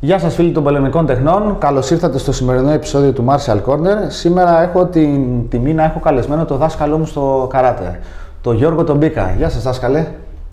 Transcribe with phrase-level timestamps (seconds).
[0.00, 3.96] Γεια σας φίλοι των πολεμικών τεχνών, καλώς ήρθατε στο σημερινό επεισόδιο του Martial Corner.
[4.08, 8.00] Σήμερα έχω την τιμή να έχω καλεσμένο το δάσκαλό μου στο καράτε,
[8.40, 9.34] το Γιώργο τον Μπίκα.
[9.36, 10.06] Γεια σας δάσκαλε.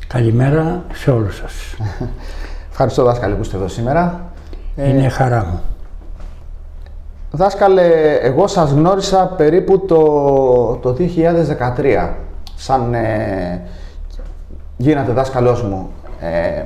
[0.07, 1.53] Καλημέρα σε όλους σας.
[2.71, 4.21] Ευχαριστώ δάσκαλε που είστε εδώ σήμερα.
[4.75, 5.61] Είναι χαρά μου.
[7.31, 9.99] Δάσκαλε, εγώ σας γνώρισα περίπου το,
[10.81, 12.09] το 2013,
[12.55, 13.61] σαν ε,
[14.77, 15.89] γίνατε δάσκαλός μου.
[16.19, 16.63] Ε,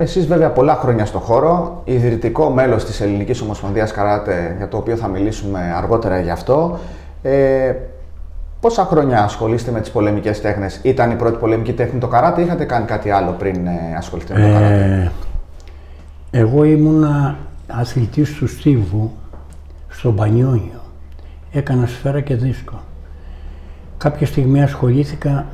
[0.00, 4.96] εσείς βέβαια πολλά χρόνια στο χώρο, ιδρυτικό μέλος της Ελληνικής Ομοσπονδίας Καράτε, για το οποίο
[4.96, 6.78] θα μιλήσουμε αργότερα γι' αυτό.
[7.22, 7.74] Ε,
[8.60, 12.44] πόσα χρόνια ασχολείστε με τις πολεμικές τέχνες, ήταν η πρώτη πολεμική τέχνη το καράτε ή
[12.44, 15.12] είχατε κάνει κάτι άλλο πριν ε, ασχοληθείτε με το καράτε;
[16.30, 19.12] Ε, εγώ ήμουνα αθλητής του Στίβου
[19.88, 20.80] στο Μπανιόνιο.
[21.52, 22.80] Έκανα σφαίρα και δίσκο.
[23.98, 25.46] Κάποια στιγμή ασχολήθηκα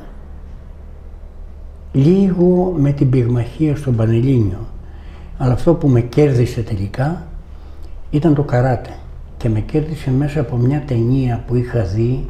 [1.95, 4.67] λίγο με την πυγμαχία στον Πανελλήνιο.
[5.37, 7.27] Αλλά αυτό που με κέρδισε τελικά
[8.09, 8.89] ήταν το καράτε.
[9.37, 12.25] Και με κέρδισε μέσα από μια ταινία που είχα δει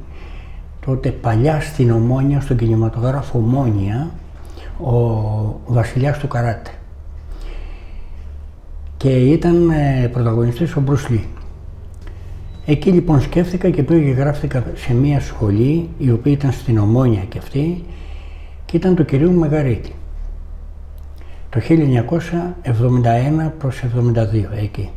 [0.85, 4.11] τότε παλιά στην Ομόνια, στον κινηματογράφο Ομόνια,
[4.83, 4.93] ο
[5.65, 6.71] βασιλιάς του καράτε.
[8.97, 11.25] Και ήταν ε, πρωταγωνιστής ο Μπρουσλή.
[12.65, 17.21] Εκεί λοιπόν σκέφτηκα και πήγα και γράφτηκα σε μια σχολή, η οποία ήταν στην Ομόνια
[17.29, 17.83] και αυτή,
[18.75, 19.95] και ήταν του κυρίου Μεγαρίτη.
[21.49, 23.83] Το 1971 προς 72
[24.61, 24.89] εκεί.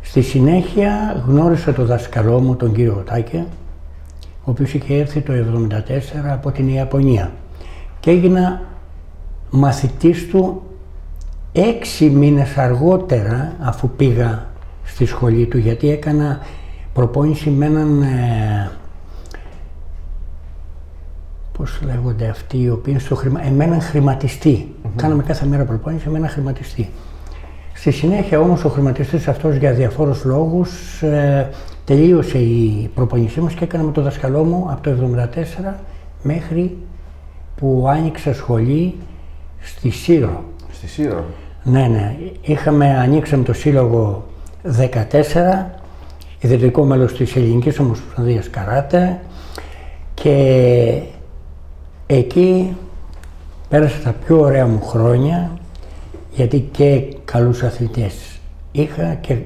[0.00, 3.44] Στη συνέχεια γνώρισα τον δασκαλό μου, τον κύριο Τάκε,
[4.44, 5.78] ο οποίος είχε έρθει το 1974
[6.32, 7.32] από την Ιαπωνία
[8.00, 8.62] και έγινα
[9.50, 10.62] μαθητής του
[11.52, 14.46] έξι μήνες αργότερα αφού πήγα
[14.84, 16.40] στη σχολή του γιατί έκανα
[16.92, 18.70] προπόνηση με έναν ε,
[21.58, 23.40] πώς λέγονται αυτοί οι οποίοι στο χρημα...
[23.56, 24.74] με έναν χρηματιστή.
[24.96, 26.90] Κάναμε κάθε μέρα προπόνηση με έναν χρηματιστή.
[27.74, 31.48] Στη συνέχεια όμως ο χρηματιστής αυτός για διαφόρους λόγους ε,
[31.84, 34.96] τελείωσε η προπονησή μας και έκανα με το δασκαλό μου από το
[35.64, 35.72] 1974
[36.22, 36.76] μέχρι
[37.56, 38.94] που άνοιξε σχολή
[39.60, 40.44] στη Σύρο.
[40.72, 41.24] Στη Σύρο.
[41.62, 42.16] Ναι, ναι.
[42.42, 44.24] Είχαμε, ανοίξαμε το σύλλογο
[44.64, 45.64] 14,
[46.40, 49.20] ιδρυτικό μέλος της Ελληνικής Ομοσπονδίας Καράτε
[50.14, 51.02] και
[52.14, 52.76] εκεί
[53.68, 55.50] πέρασα τα πιο ωραία μου χρόνια
[56.34, 58.40] γιατί και καλούς αθλητές
[58.72, 59.36] είχα και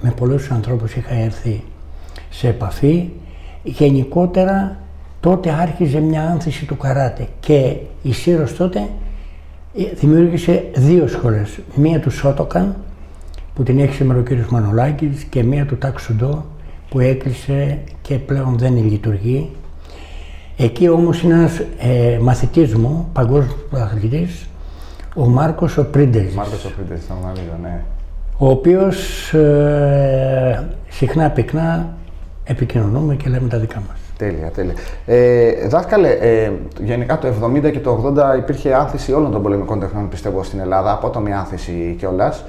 [0.00, 1.62] με πολλούς ανθρώπους είχα έρθει
[2.30, 3.08] σε επαφή.
[3.62, 4.76] Γενικότερα
[5.20, 8.88] τότε άρχιζε μια άνθηση του καράτε και η Σύρος τότε
[9.78, 11.58] ε, δημιούργησε δύο σχολές.
[11.74, 12.76] Μία του Σότοκαν
[13.54, 16.44] που την έχει σήμερα ο κύριος Μανολάκης και μία του Ταξουντό
[16.88, 19.50] που έκλεισε και πλέον δεν λειτουργεί.
[20.56, 24.48] Εκεί όμως είναι ένας ε, μαθητής μου, παγκόσμιος αθλητής,
[25.14, 26.34] ο Μάρκος ο Πρίντεζης.
[26.34, 27.82] Μάρκος ο Πρίντεζης, τον γνωρίζω, ναι.
[28.38, 31.94] Ο οποίος ε, συχνά πυκνά
[32.44, 33.96] επικοινωνούμε και λέμε τα δικά μας.
[34.18, 34.74] Τέλεια, τέλεια.
[35.06, 36.52] Ε, δάσκαλε, ε,
[36.84, 40.92] γενικά το 70 και το 80 υπήρχε άνθηση όλων των πολεμικών τεχνών, πιστεύω, στην Ελλάδα,
[40.92, 42.44] απότομη άνθηση κιόλας.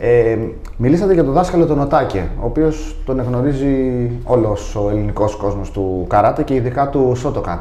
[0.00, 0.36] Ε,
[0.76, 6.04] μιλήσατε για τον δάσκαλο τον Οτάκε, ο οποίος τον γνωρίζει όλος ο ελληνικός κόσμος του
[6.08, 7.60] καράτε και ειδικά του Σότοκαν.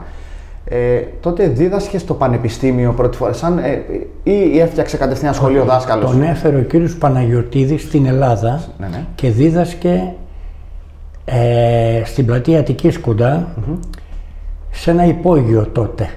[0.66, 3.84] Ε, τότε δίδασκε στο πανεπιστήμιο πρώτη φορά, σαν, ε,
[4.24, 9.06] ή έφτιαξε κατευθείαν σχολείο δάσκαλος; Τον έφερε ο κύριος Παναγιωτίδης στην Ελλάδα Ναι, ναι.
[9.16, 10.14] και δίδασκε
[11.26, 13.48] ε, στην πλατεία Αττικής κοντά,
[14.72, 16.10] σε ένα υπόγειο τότε.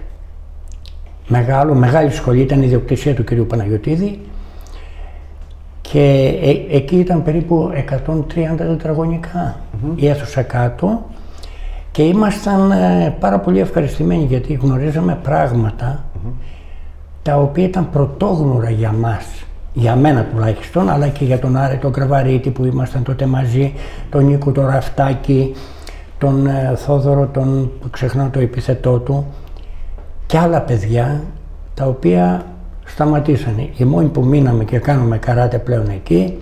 [1.28, 4.20] Μεγάλο, μεγάλη σχολή, ήταν η ιδιοκτησία του κυρίου Παναγιωτίδη
[5.92, 7.70] και ε, εκεί ήταν περίπου
[8.34, 9.56] 130 τετραγωνικα
[9.94, 11.06] η αίθουσα κάτω.
[11.90, 16.04] Και ήμασταν ε, πάρα πολύ ευχαριστημένοι γιατί γνωρίζαμε πράγματα
[17.22, 19.24] τα οποία ήταν πρωτόγνωρα για μας,
[19.72, 23.72] για μένα τουλάχιστον, αλλά και για τον Άρη τον Κραβαρίτη που ήμασταν τότε μαζί,
[24.10, 25.54] τον Νίκο τον Ραφτάκη,
[26.18, 29.26] τον ε, Θόδωρο τον, που ξεχνάω το επιθετό του
[30.26, 31.22] και άλλα παιδιά
[31.74, 32.44] τα οποία
[32.90, 33.70] σταματήσανε.
[33.76, 36.38] Οι μόνοι που μείναμε και κάνουμε καράτε πλέον εκεί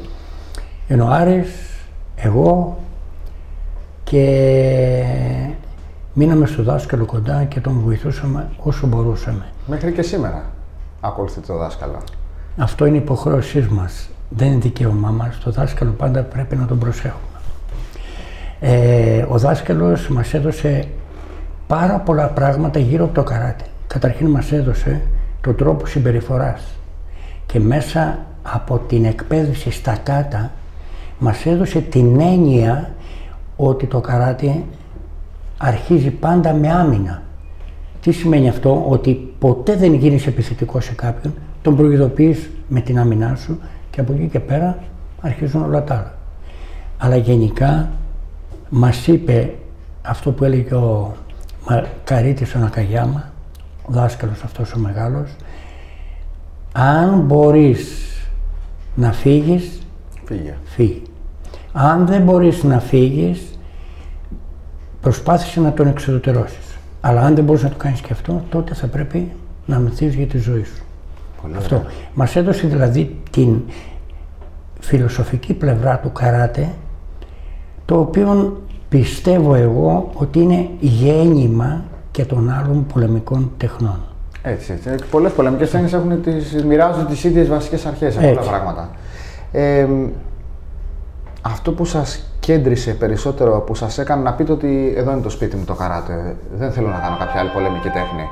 [0.89, 1.49] είναι ο Άρης,
[2.17, 2.79] εγώ
[4.05, 5.05] και
[6.13, 9.45] μείναμε στο δάσκαλο κοντά και τον βοηθούσαμε όσο μπορούσαμε.
[9.67, 10.45] Μέχρι και σήμερα
[11.01, 11.99] ακολουθείτε το δάσκαλο.
[12.57, 14.09] Αυτό είναι υποχρέωσή μας.
[14.29, 15.39] Δεν είναι δικαίωμά μας.
[15.39, 17.23] Το δάσκαλο πάντα πρέπει να τον προσέχουμε.
[18.61, 20.89] Ε, ο δάσκαλος μας έδωσε
[21.67, 23.65] πάρα πολλά πράγματα γύρω από το καράτε.
[23.87, 25.03] Καταρχήν μας έδωσε
[25.41, 26.63] τον τρόπο συμπεριφοράς
[27.47, 30.51] και μέσα από την εκπαίδευση στα κάτα
[31.19, 32.91] μας έδωσε την έννοια
[33.57, 34.63] ότι το καράτε
[35.57, 37.23] αρχίζει πάντα με άμυνα.
[38.01, 43.37] Τι σημαίνει αυτό, ότι ποτέ δεν γίνεις επιθετικός σε κάποιον, τον προειδοποιείς με την άμυνά
[43.37, 43.59] σου
[43.91, 44.79] και από εκεί και πέρα
[45.21, 46.15] αρχίζουν όλα τα άλλα.
[46.99, 47.91] Αλλά γενικά
[48.69, 49.55] μας είπε
[50.03, 51.15] αυτό που έλεγε ο
[52.05, 53.33] Καρίτης ο Νακαγιάμα,
[53.89, 55.31] ο δάσκαλος αυτός ο μεγάλος,
[56.73, 57.89] αν μπορείς
[58.95, 59.79] να φύγεις,
[60.25, 60.55] Φύγε.
[60.65, 61.03] φύγει.
[61.73, 63.59] Αν δεν μπορείς να φύγεις,
[65.01, 66.79] προσπάθησε να τον εξοδοτερώσεις.
[67.01, 69.33] Αλλά αν δεν μπορείς να το κάνεις και αυτό, τότε θα πρέπει
[69.67, 70.83] να αμυνθείς για τη ζωή σου.
[71.43, 71.77] Πολύ Αυτό.
[71.77, 71.89] ωραία.
[72.15, 73.61] Μας έδωσε δηλαδή την
[74.81, 76.69] φιλοσοφική πλευρά του καράτε,
[77.85, 81.85] το οποίο πιστεύω εγώ ότι είναι γέννημα
[82.19, 84.01] και των άλλων πολεμικών τεχνών.
[84.43, 85.05] Έτσι, έτσι.
[85.11, 88.45] Πολλές πολεμικές τέχνες έχουν τις, μοιράζονται τις ίδιες βασικές αρχές από Έτσι.
[88.45, 88.91] τα πράγματα.
[89.53, 89.87] Ε,
[91.43, 95.57] αυτό που σας κέντρισε περισσότερο, που σας έκανε να πείτε ότι εδώ είναι το σπίτι
[95.57, 98.29] μου το καράτε, δεν θέλω να κάνω κάποια άλλη πολεμική τέχνη.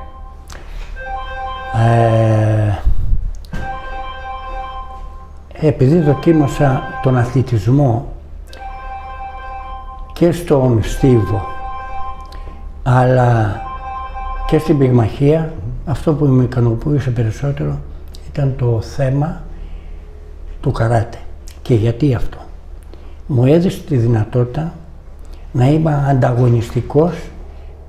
[5.61, 8.13] Ε, επειδή δοκίμασα τον αθλητισμό
[10.13, 11.45] και στον στίβο
[12.83, 13.61] αλλά
[14.47, 15.53] και στην πυγμαχία
[15.85, 17.79] αυτό που με ικανοποιούσε περισσότερο
[18.31, 19.41] ήταν το θέμα
[20.61, 21.17] του καράτε.
[21.61, 22.37] Και γιατί αυτό.
[23.27, 24.73] Μου έδωσε τη δυνατότητα
[25.51, 27.13] να είμαι ανταγωνιστικός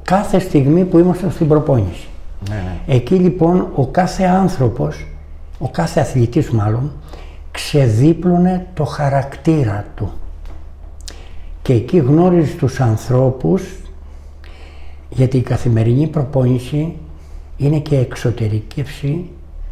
[0.03, 2.09] κάθε στιγμή που ήμασταν στην προπόνηση.
[2.49, 2.95] Ναι, ναι.
[2.95, 5.07] Εκεί λοιπόν ο κάθε άνθρωπος,
[5.59, 6.93] ο κάθε αθλητής μάλλον,
[7.51, 10.13] ξεδίπλωνε το χαρακτήρα του.
[11.63, 13.63] Και εκεί γνώριζε τους ανθρώπους,
[15.09, 16.97] γιατί η καθημερινή προπόνηση
[17.57, 19.31] είναι και εξωτερικεύση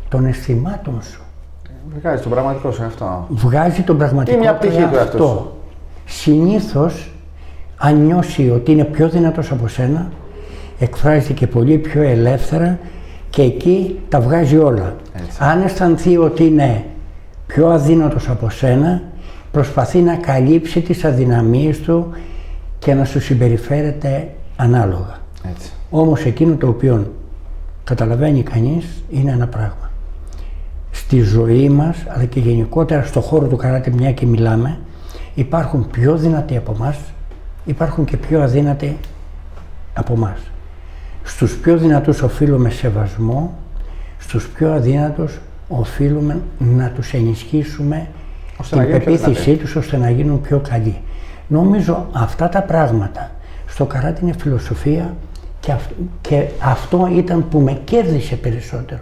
[0.09, 1.21] των αισθημάτων σου.
[2.00, 3.27] Βγάζει τον πραγματικό σου αυτό.
[3.29, 5.53] Βγάζει τον πραγματικό Είναι μια πτυχή του εαυτού σου.
[6.05, 7.11] Συνήθως,
[7.77, 10.11] αν νιώσει ότι είναι πιο δυνατός από σένα,
[10.79, 12.79] εκφράζεται και πολύ πιο ελεύθερα
[13.31, 14.97] και εκεί τα βγάζει όλα.
[15.12, 15.38] Έτσι.
[15.41, 16.85] Αν αισθανθεί ότι είναι
[17.47, 19.03] πιο αδύνατος από σένα,
[19.53, 22.11] προσπαθεί να καλύψει τις αδυναμίες του
[22.79, 25.25] και να σου συμπεριφέρεται ανάλογα.
[25.51, 25.71] Έτσι.
[25.91, 27.13] Όμως εκείνο το οποίο
[27.85, 29.91] καταλαβαίνει κανείς είναι ένα πράγμα.
[30.91, 34.79] Στη ζωή μας, αλλά και γενικότερα στο χώρο του καράτε μια και μιλάμε,
[35.35, 36.97] υπάρχουν πιο δυνατοί από μας,
[37.65, 38.97] υπάρχουν και πιο αδύνατοι
[39.95, 40.39] από μας.
[41.23, 43.55] Στους πιο δυνατούς οφείλουμε σεβασμό,
[44.19, 45.39] στους πιο αδύνατους
[45.69, 48.09] οφείλουμε να τους ενισχύσουμε
[48.57, 49.63] Ώστε να την γίνουν πιο πεποίθησή δυνατοί.
[49.65, 51.01] τους ώστε να γίνουν πιο καλοί.
[51.49, 53.31] Νομίζω αυτά τα πράγματα
[53.67, 55.15] στο καράτι είναι φιλοσοφία
[55.67, 55.91] και, αυ-
[56.21, 59.01] και αυτό ήταν που με κέρδισε περισσότερο.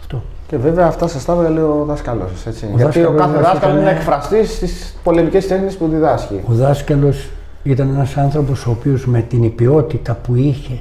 [0.00, 0.22] Αυτό.
[0.46, 2.62] Και βέβαια αυτά σας τα έβγαλε ο δάσκαλό σας.
[2.76, 6.40] Γιατί ο δάσκαλος κάθε μας δάσκαλος ήταν- είναι εκφραστής στις πολεμικές τέχνες που διδάσκει.
[6.48, 7.28] Ο δάσκαλος
[7.62, 10.78] ήταν ένας άνθρωπος ο οποίος με την υπιότητα που είχε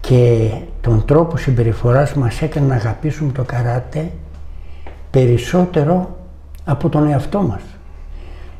[0.00, 0.50] και
[0.80, 4.10] τον τρόπο συμπεριφοράς μας έκανε να αγαπήσουμε το καράτε
[5.10, 6.16] περισσότερο
[6.64, 7.60] από τον εαυτό μας.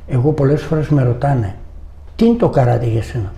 [0.09, 1.55] Εγώ πολλές φορές με ρωτάνε,
[2.17, 3.33] τι είναι το καράτε για σένα;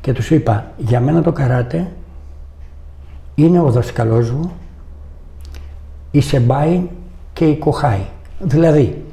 [0.00, 1.92] Και τους είπα, για μένα το καράτε
[3.34, 4.52] είναι ο δασκαλός μου,
[6.10, 6.80] η Σεμπάι
[7.32, 8.00] και η Κοχάι.
[8.40, 9.04] Δηλαδή,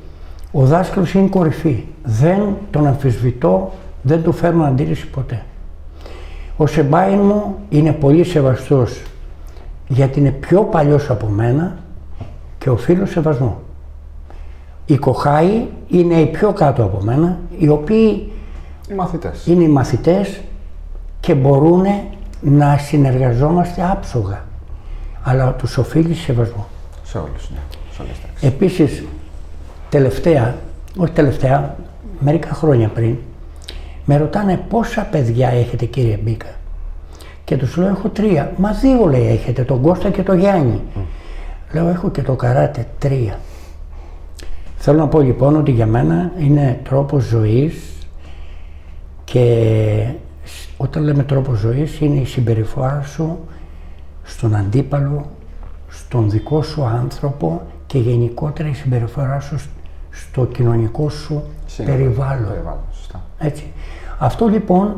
[0.51, 1.83] ο δάσκαλος είναι κορυφή.
[2.03, 2.41] Δεν
[2.71, 5.44] τον αμφισβητώ, δεν του φέρνω αντίρρηση ποτέ.
[6.57, 9.01] Ο Σεμπάι μου είναι πολύ σεβαστός
[9.87, 11.77] γιατί είναι πιο παλιός από μένα
[12.57, 13.59] και οφείλω σεβασμό.
[14.85, 18.31] Η Κοχάι είναι οι πιο κάτω από μένα, οι οποίοι
[18.89, 19.45] Οι μαθητές.
[19.47, 20.41] είναι οι μαθητές
[21.27, 21.83] και μπορούν
[22.41, 24.43] να συνεργαζόμαστε άψογα.
[25.23, 26.67] Αλλά τους οφείλει σεβασμό.
[27.03, 27.49] Σε όλους.
[27.49, 27.57] Ναι.
[27.91, 28.47] Σε όλες τις τάξεις.
[28.47, 29.03] Επίσης,
[29.89, 30.55] τελευταία,
[30.97, 31.75] όχι τελευταία,
[32.19, 33.15] μερικά χρόνια πριν,
[34.05, 36.47] με ρωτάνε πόσα παιδιά έχετε κύριε Μπίκα.
[37.43, 38.51] Και τους λέω έχω τρία.
[38.57, 40.81] Μα δύο λέει έχετε, τον Κώστα και τον Γιάννη.
[41.73, 43.39] Λέω έχω και το καράτε, τρία.
[44.77, 47.75] Θέλω να πω λοιπόν ότι για μένα είναι τρόπος ζωής
[49.23, 49.43] και
[50.05, 50.17] σ-
[50.77, 53.39] όταν λέμε τρόπος ζωής είναι η συμπεριφορά σου
[54.23, 55.25] στον αντίπαλο,
[55.89, 59.67] στον δικό σου άνθρωπο και γενικότερα η συμπεριφορά σου σ-
[60.11, 61.95] στο κοινωνικό σου Σίγουρα.
[61.95, 62.47] περιβάλλον.
[62.49, 63.21] Περιβάλλον, σωστά.
[63.37, 63.71] Έτσι.
[64.17, 64.95] Αυτό λοιπόν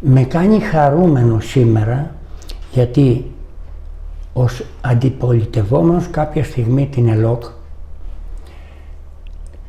[0.00, 2.14] με κάνει χαρούμενο σήμερα
[2.72, 3.30] γιατί
[4.32, 7.42] ως αντιπολιτευόμενος κάποια στιγμή την ΕΛΟΚ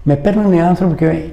[0.04, 1.24] με παίρνουν οι άνθρωποι και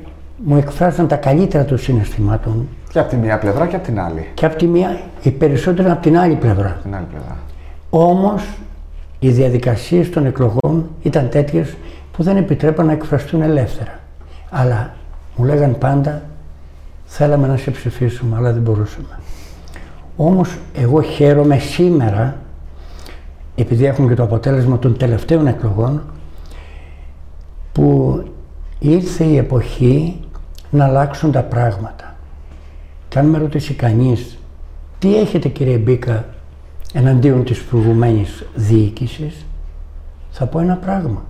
[0.45, 4.31] μου εκφράζαν τα καλύτερα των συναισθημάτων Και από τη μία πλευρά και από την άλλη.
[4.35, 6.69] και από τη μία οι περισσότεροι από την άλλη πλευρά.
[6.69, 7.37] Από την άλλη πλευρά.
[7.91, 8.43] Όμως
[9.19, 11.77] οι διαδικασίες των εκλογών ήταν τέτοιες
[12.13, 13.99] που δεν επιτρέπαν να εκφραστούν ελεύθερα.
[14.51, 14.95] Αλλά
[15.37, 16.23] μου λέγαν πάντα
[17.05, 19.19] θέλαμε να σε ψηφίσουμε αλλά δεν μπορούσαμε.
[20.17, 22.37] Όμως εγώ χαίρομαι σήμερα
[23.61, 26.03] επειδή έχουμε και το αποτέλεσμα των τελευταίων εκλογών,
[27.73, 28.23] που
[28.79, 30.21] ήρθε η εποχή
[30.71, 32.10] να αλλάξουν τα πράγματα.
[33.11, 34.39] Και αν με ρωτήσει κανείς,
[34.99, 36.25] τι έχετε κύριε Μπίκα
[36.93, 39.47] εναντίον της προηγουμένης διοίκησης,
[40.31, 41.25] θα πω ένα πράγμα.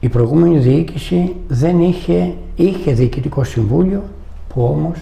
[0.00, 4.02] Η προηγούμενη διοίκηση δεν είχε, είχε διοικητικό συμβούλιο
[4.48, 4.98] που όμως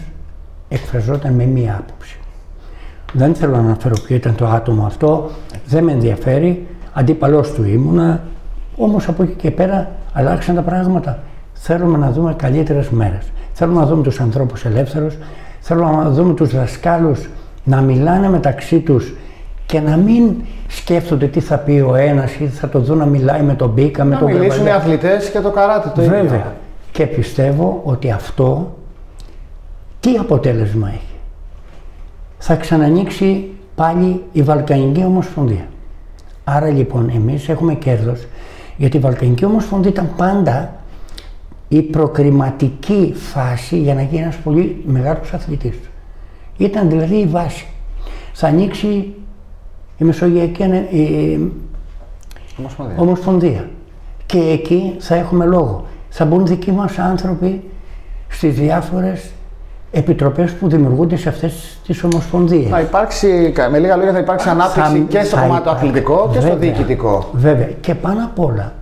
[0.69, 2.19] εκφραζόταν με μία άποψη.
[3.13, 5.31] Δεν θέλω να αναφέρω ποιο ήταν το άτομο αυτό,
[5.67, 8.23] δεν με ενδιαφέρει, αντίπαλός του ήμουνα,
[8.77, 11.23] όμως από εκεί και πέρα αλλάξαν τα πράγματα.
[11.53, 13.33] Θέλουμε να δούμε καλύτερες μέρες.
[13.57, 15.17] Θέλουμε να δούμε τους ανθρώπους ελεύθερους,
[15.61, 17.29] θέλουμε να δούμε τους δασκάλους
[17.65, 19.15] να μιλάνε μεταξύ τους
[19.67, 20.35] και να μην
[20.69, 24.05] σκέφτονται τι θα πει ο ένας ή θα το δουν να μιλάει με τον Μπίκα,
[24.05, 26.23] με τον Να μιλήσουν οι αθλητές και το καράτε το Βέβαια.
[26.23, 26.53] ίδιο.
[26.93, 28.75] Και πιστεύω ότι αυτό
[30.01, 31.15] τι αποτέλεσμα έχει.
[32.39, 35.67] Θα ξανανοίξει πάλι η Βαλκανική Ομοσπονδία.
[36.45, 38.27] Άρα λοιπόν εμείς έχουμε κέρδος
[38.77, 40.73] γιατί η Βαλκανική Ομοσπονδία ήταν πάντα
[41.77, 45.77] η προκριματική φάση για να γίνει ένας πολύ μεγάλος αθλητής.
[46.57, 47.67] Ήταν δηλαδή η βάση.
[48.33, 48.87] Θα ανοίξει
[49.99, 51.53] η Μεσογειακή Ανε- η-
[52.59, 52.97] Ομοσπονδία.
[52.99, 53.69] Ομοσπονδία.
[54.27, 55.85] Και εκεί θα έχουμε λόγο.
[56.09, 57.63] Θα μπουν δικοί μας άνθρωποι
[58.29, 59.31] στις διάφορες
[59.91, 62.69] επιτροπές που δημιουργούνται σε αυτές τις ομοσπονδίες.
[62.71, 65.87] Θα υπάρξει, με λίγα λόγια, θα υπάρξει ανάπτυξη Θα- και στο θα κομμάτι το υπάρχει.
[65.89, 66.71] αθλητικό και στο Βέβαια.
[66.73, 67.29] διοικητικό.
[67.33, 67.69] Βέβαια.
[67.81, 68.73] Και πάνω απ' όλα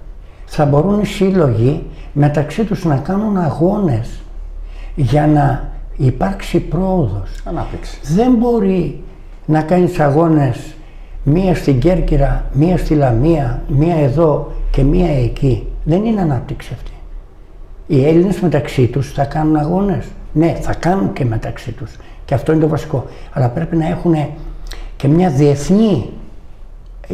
[0.47, 1.83] θα μπορούν οι σύλλογοι
[2.13, 4.21] μεταξύ τους να κάνουν αγώνες
[4.95, 7.31] για να υπάρξει πρόοδος.
[7.45, 7.99] Ανάπτυξη.
[8.03, 9.03] Δεν μπορεί
[9.47, 10.75] να κάνεις αγώνες
[11.23, 15.67] μία στην Κέρκυρα, μία στη Λαμία, μία εδώ και μία εκεί.
[15.85, 16.91] Δεν είναι ανάπτυξη αυτή.
[17.87, 20.07] Οι Έλληνες μεταξύ τους θα κάνουν αγώνες.
[20.33, 21.97] Ναι, θα κάνουν και μεταξύ τους.
[22.25, 23.05] Και αυτό είναι το βασικό.
[23.33, 24.15] Αλλά πρέπει να έχουν
[24.97, 26.11] και μια διεθνή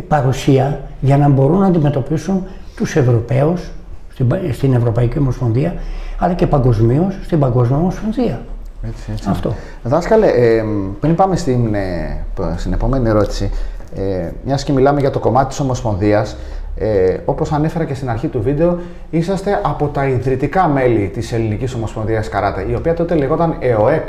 [0.09, 2.45] παρουσία για να μπορούν να αντιμετωπίσουν
[2.76, 3.71] τους Ευρωπαίους
[4.18, 5.75] στην, πα- στην Ευρωπαϊκή Ομοσπονδία
[6.18, 8.40] αλλά και παγκοσμίως στην Παγκόσμια Ομοσπονδία.
[8.87, 9.28] Έτσι, έτσι.
[9.30, 9.54] Αυτό.
[9.82, 10.64] Δάσκαλε, ε,
[11.00, 13.50] πριν πάμε στην, ε, π- στην επόμενη ερώτηση,
[13.96, 16.37] ε, μιας και μιλάμε για το κομμάτι της Ομοσπονδίας,
[16.76, 18.78] ε, όπως ανέφερα και στην αρχή του βίντεο,
[19.10, 24.08] είσαστε από τα ιδρυτικά μέλη της Ελληνικής Ομοσπονδίας Καράτε, η οποία τότε λεγόταν ΕΟΕΚ,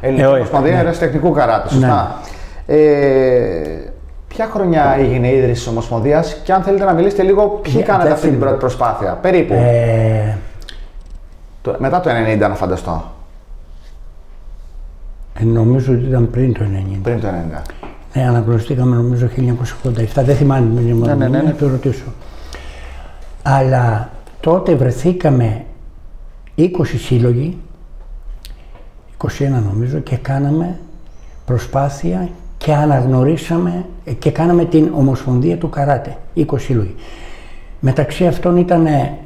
[0.00, 0.78] Ελληνική ΕΟΕΚ, Ομοσπονδία ναι.
[0.78, 2.20] Αεραστεχνικού Καράτε, σωστά.
[2.66, 2.76] Ε,
[4.34, 7.82] ποια χρονιά έγινε η ίδρυση της Ομοσπονδίας και αν θέλετε να μιλήσετε λίγο ποιοι Ναι,
[7.82, 8.56] κάνατε δεν αυτή την θυμάμαι.
[8.56, 10.36] πρώτη προσπάθεια, περίπου, Ε,
[11.62, 13.04] Το- μετά το 90 να φανταστώ,
[15.40, 16.98] ε, νομίζω ότι ήταν πριν το 90.
[17.02, 17.62] πριν το 90.
[18.14, 20.22] Ναι, αναγνωριστήκαμε νομίζω 1987.
[20.24, 21.42] Δεν θυμάμαι την ημερομηνία, ναι, ναι.
[21.42, 22.04] να το ρωτήσω.
[23.42, 24.08] Αλλά
[24.40, 25.64] τότε βρεθήκαμε
[26.56, 27.58] 20 σύλλογοι,
[29.16, 30.78] 21 νομίζω, και κάναμε
[31.46, 32.28] προσπάθεια
[32.64, 36.94] και αναγνωρίσαμε ε, και κάναμε την Ομοσπονδία του Καράτε, 20 σύλλογοι.
[37.80, 39.18] Μεταξύ αυτών ήταν ε,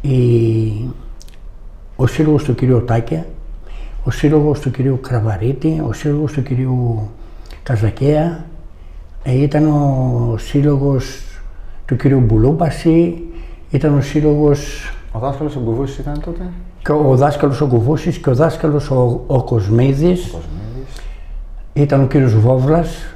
[0.00, 0.14] η,
[1.96, 3.24] ο σύλλογος του κυρίου Τάκε,
[4.04, 7.08] ο σύλλογος του κυρίου Κραβαρίτη, ο σύλλογος του κυρίου
[7.62, 8.44] Καζακέα,
[9.22, 11.22] ε, ήταν ο σύλλογος
[11.86, 13.24] του κυρίου Μπουλούπαση,
[13.70, 16.50] ήταν ο σύλλογος Ο δάσκαλος ο Γκουβούσης ήταν τότε;
[16.82, 20.67] και ο δάσκαλος ο Κουβούσης και ο δάσκαλος ο, ο Κοσμίδης, Κοσμίδης.
[21.82, 23.14] Ήταν ο κύριος Βόβλας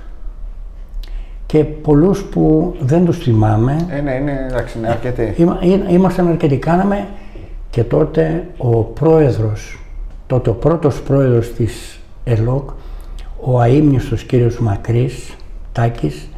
[1.46, 3.86] και πολλούς που δεν τους θυμάμαι.
[3.90, 5.32] Ε, ναι, είναι, εντάξει, είναι αρκετοί.
[5.36, 6.56] Είμα, εί- ήμασταν αρκετοί.
[6.56, 7.06] Κάναμε
[7.70, 9.78] και τότε ο πρόεδρος,
[10.26, 12.70] τότε ο πρώτος πρόεδρος της ΕΛΟΚ,
[13.40, 15.36] ο αείμνηστος κύριος Μακρύς,
[15.72, 16.28] Τάκης,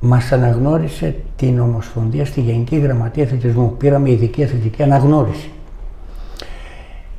[0.00, 3.74] μας αναγνώρισε την Ομοσπονδία στη Γενική Γραμματεία Αθλητισμού.
[3.78, 5.50] Πήραμε ειδική αθλητική αναγνώριση.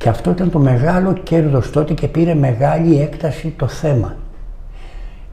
[0.08, 4.16] Και αυτό ήταν το μεγάλο κέρδος τότε και πήρε μεγάλη έκταση το θέμα.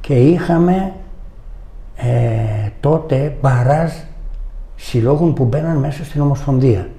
[0.01, 0.93] Και είχαμε
[1.95, 3.91] ε, τότε μπαράζ
[4.75, 6.89] συλλόγων που μπαίναν μέσα στην Ομοσπονδία.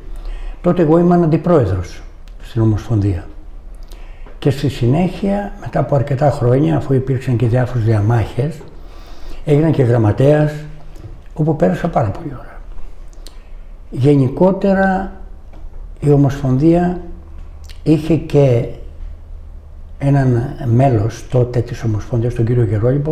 [0.60, 2.02] Τότε εγώ ήμουν αντιπρόεδρος
[2.42, 3.26] στην Ομοσπονδία.
[4.38, 8.60] Και στη συνέχεια, μετά από αρκετά χρόνια, αφού υπήρξαν και διάφορες διαμάχες,
[9.44, 10.52] έγινα και γραμματέας,
[11.34, 12.60] όπου πέρασα πάρα πολύ ώρα.
[13.90, 15.12] Γενικότερα,
[16.00, 17.00] η Ομοσπονδία
[17.86, 18.64] είχε και
[19.98, 23.10] έναν μέλος τότε της Ομοσπονδίας, τον κύριο Γερόλιπο,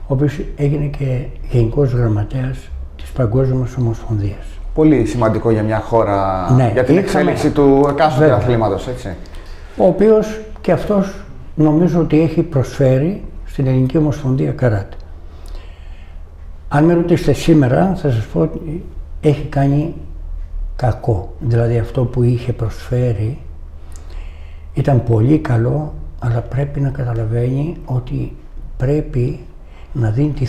[0.00, 1.18] ο οποίος έγινε και
[1.50, 2.58] γενικός γραμματέας
[2.96, 4.44] της Παγκόσμιας Ομοσπονδίας.
[4.74, 8.36] Πολύ σημαντικό για μια χώρα, Ναι, για την είχαμε- εξέλιξη του εκάστοτε Βέβαια.
[8.42, 9.08] αθλήματος, έτσι.
[9.76, 14.96] ο οποίος και αυτός νομίζω ότι έχει προσφέρει στην Ελληνική Ομοσπονδία Καράτε.
[16.68, 18.84] Αν με ρωτήσετε σήμερα θα σας πω ότι
[19.20, 19.94] έχει κάνει
[20.76, 21.32] κακό.
[21.40, 23.38] Δηλαδή αυτό που είχε προσφέρει
[24.74, 28.36] ήταν πολύ καλό αλλά πρέπει να καταλαβαίνει ότι
[28.76, 29.40] πρέπει
[29.92, 30.46] να δίνει τη,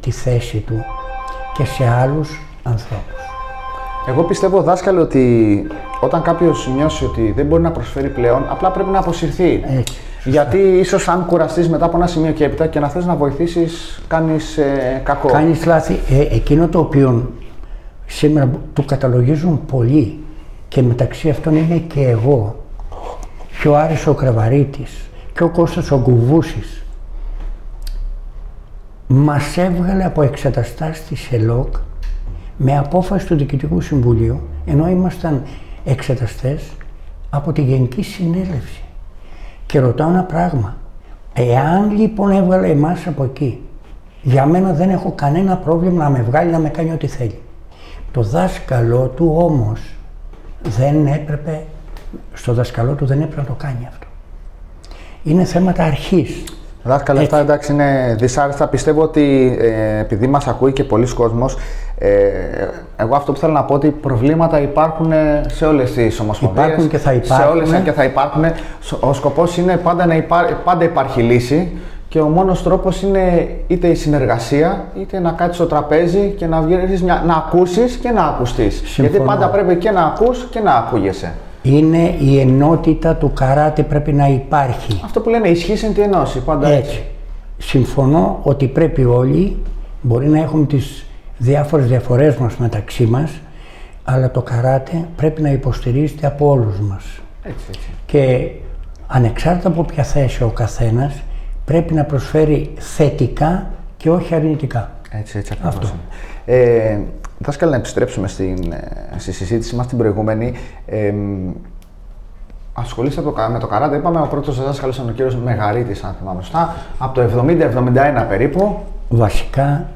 [0.00, 0.84] τη θέση του
[1.54, 3.20] και σε άλλους ανθρώπους.
[4.08, 5.66] Εγώ πιστεύω, δάσκαλε, ότι
[6.00, 9.64] όταν κάποιος νιώσει ότι δεν μπορεί να προσφέρει πλέον, απλά πρέπει να αποσυρθεί.
[9.78, 9.94] Έτσι.
[10.24, 14.02] Γιατί ίσως αν κουραστείς μετά από ένα σημείο και έπειτα και να θες να βοηθήσεις,
[14.08, 15.28] κάνεις ε, κακό.
[15.28, 15.98] Κάνεις λάθη.
[16.10, 17.32] Ε, εκείνο το οποίο
[18.06, 20.24] σήμερα το καταλογίζουν πολλοί
[20.68, 22.56] και μεταξύ αυτών είμαι και εγώ
[23.60, 26.84] και ο Άρης ο Κραβαρίτης και ο Κώστας ο Γκουβούσης
[29.06, 31.74] μας έβγαλε από εξεταστάσεις της ΕΛΟΚ
[32.56, 35.42] με απόφαση του Διοικητικού Συμβουλίου ενώ ήμασταν
[35.84, 36.62] εξεταστές
[37.30, 38.82] από τη Γενική Συνέλευση.
[39.66, 40.76] Και ρωτάω ένα πράγμα.
[41.32, 43.62] Εάν λοιπόν έβγαλε εμάς από εκεί,
[44.22, 47.40] για μένα δεν έχω κανένα πρόβλημα να με βγάλει να με κάνει ό,τι θέλει.
[48.12, 49.80] Το δάσκαλό του όμως
[50.62, 51.64] δεν έπρεπε,
[52.34, 54.06] στο δασκαλό του δεν έπρεπε να το κάνει αυτό.
[55.22, 56.44] Είναι θέματα αρχής.
[56.82, 58.66] Δάσκαλε, αυτά εντάξει είναι δυσάρεστα.
[58.66, 61.56] Πιστεύω ότι ε, επειδή μας ακούει και πολλοί κόσμος,
[61.98, 62.08] ε,
[62.96, 65.12] εγώ αυτό που θέλω να πω ότι προβλήματα υπάρχουν
[65.46, 66.66] σε όλες τις ομοσπονδίες.
[66.66, 67.46] Υπάρχουν και θα υπάρχουν.
[67.46, 68.44] Σε όλες και θα υπάρχουν.
[69.00, 73.86] Ο σκοπός είναι πάντα να υπά, πάντα υπάρχει λύση και ο μόνος τρόπος είναι είτε
[73.86, 78.82] η συνεργασία, είτε να κάτσεις στο τραπέζι και να, βγεις, να ακούσεις και να ακουστείς.
[78.96, 81.32] Γιατί πάντα πρέπει και να ακούς και να ακούγεσαι.
[81.62, 85.00] Είναι η ενότητα του καράτε πρέπει να υπάρχει.
[85.04, 87.02] Αυτό που λένε ισχύει εν τη ενώση, πάντα έτσι.
[87.58, 89.56] Συμφωνώ ότι πρέπει όλοι,
[90.00, 91.06] μπορεί να έχουμε τις
[91.38, 93.40] διάφορες διαφορές μας μεταξύ μας,
[94.04, 97.04] αλλά το καράτε πρέπει να υποστηρίζεται από όλους μας.
[97.42, 97.88] Έτσι, έτσι.
[98.06, 98.50] Και
[99.06, 101.22] ανεξάρτητα από ποια θέση ο καθένας,
[101.64, 104.90] πρέπει να προσφέρει θετικά και όχι αρνητικά.
[105.10, 105.88] Έτσι, έτσι Αυτό.
[106.44, 106.98] Ε,
[107.44, 110.54] Δάσκαλε, να επιστρέψουμε στην, ε, στη συζήτηση μας την προηγούμενη.
[110.86, 111.14] Ε,
[112.72, 113.96] ασχολείστε με το καράτε.
[113.96, 118.78] Είπαμε, ο πρώτος δάσκαλος ήταν ο κύριος Μεγαρίτης, αν θυμάμαι σωστά, από το 70-71 περίπου.
[119.08, 119.88] Βασικά,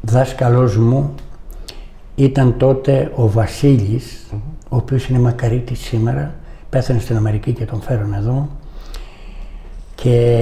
[0.00, 1.14] δάσκαλός μου
[2.14, 4.26] ήταν τότε ο βασιλης
[4.68, 6.34] ο οποίος είναι μακαρίτης σήμερα,
[6.70, 8.48] πέθανε στην Αμερική και τον φέρουν εδώ.
[10.02, 10.36] Και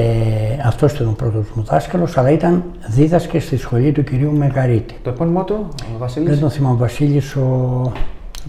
[0.66, 4.94] αυτός ήταν ο πρώτος μου δάσκαλος, αλλά ήταν δίδασκες στη σχολή του κυρίου Μεγαρίτη.
[5.02, 7.92] Το επώνυμό του, ο Βασίλης; Δεν τον θυμάμαι, ο Βασίλης ο.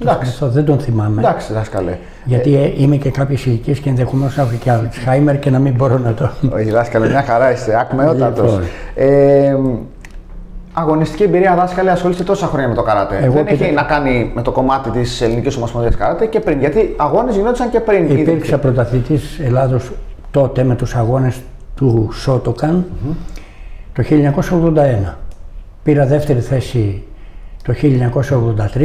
[0.01, 0.45] Εντάξει.
[0.45, 1.21] δεν τον θυμάμαι.
[1.21, 1.97] Εντάξει, δάσκαλε.
[2.25, 2.73] Γιατί ε...
[2.77, 6.13] είμαι και κάποιε ηλικίε και ενδεχομένως να έχω και Αλτσχάιμερ και να μην μπορώ να
[6.13, 6.29] το.
[6.55, 7.79] Όχι, δάσκαλε, μια χαρά είστε.
[7.79, 8.43] Ακμεότατο.
[8.43, 8.61] Λοιπόν.
[8.95, 9.55] Ε,
[10.73, 13.19] αγωνιστική εμπειρία δάσκαλε, ασχολείστε τόσα χρόνια με το καράτε.
[13.21, 16.59] Εγώ δεν έχει να κάνει με το κομμάτι της ελληνικής ομοσπονδίας καράτε και πριν.
[16.59, 18.17] Γιατί αγώνες γινόντουσαν και πριν.
[18.17, 19.91] Υπήρξα πρωταθλητής Ελλάδος
[20.37, 21.41] τότε με τους αγώνες
[21.75, 22.85] του Σότοκαν
[23.93, 24.03] το
[25.07, 25.13] 1981.
[25.83, 27.03] Πήρα δεύτερη θέση
[27.63, 27.73] το
[28.73, 28.81] 1983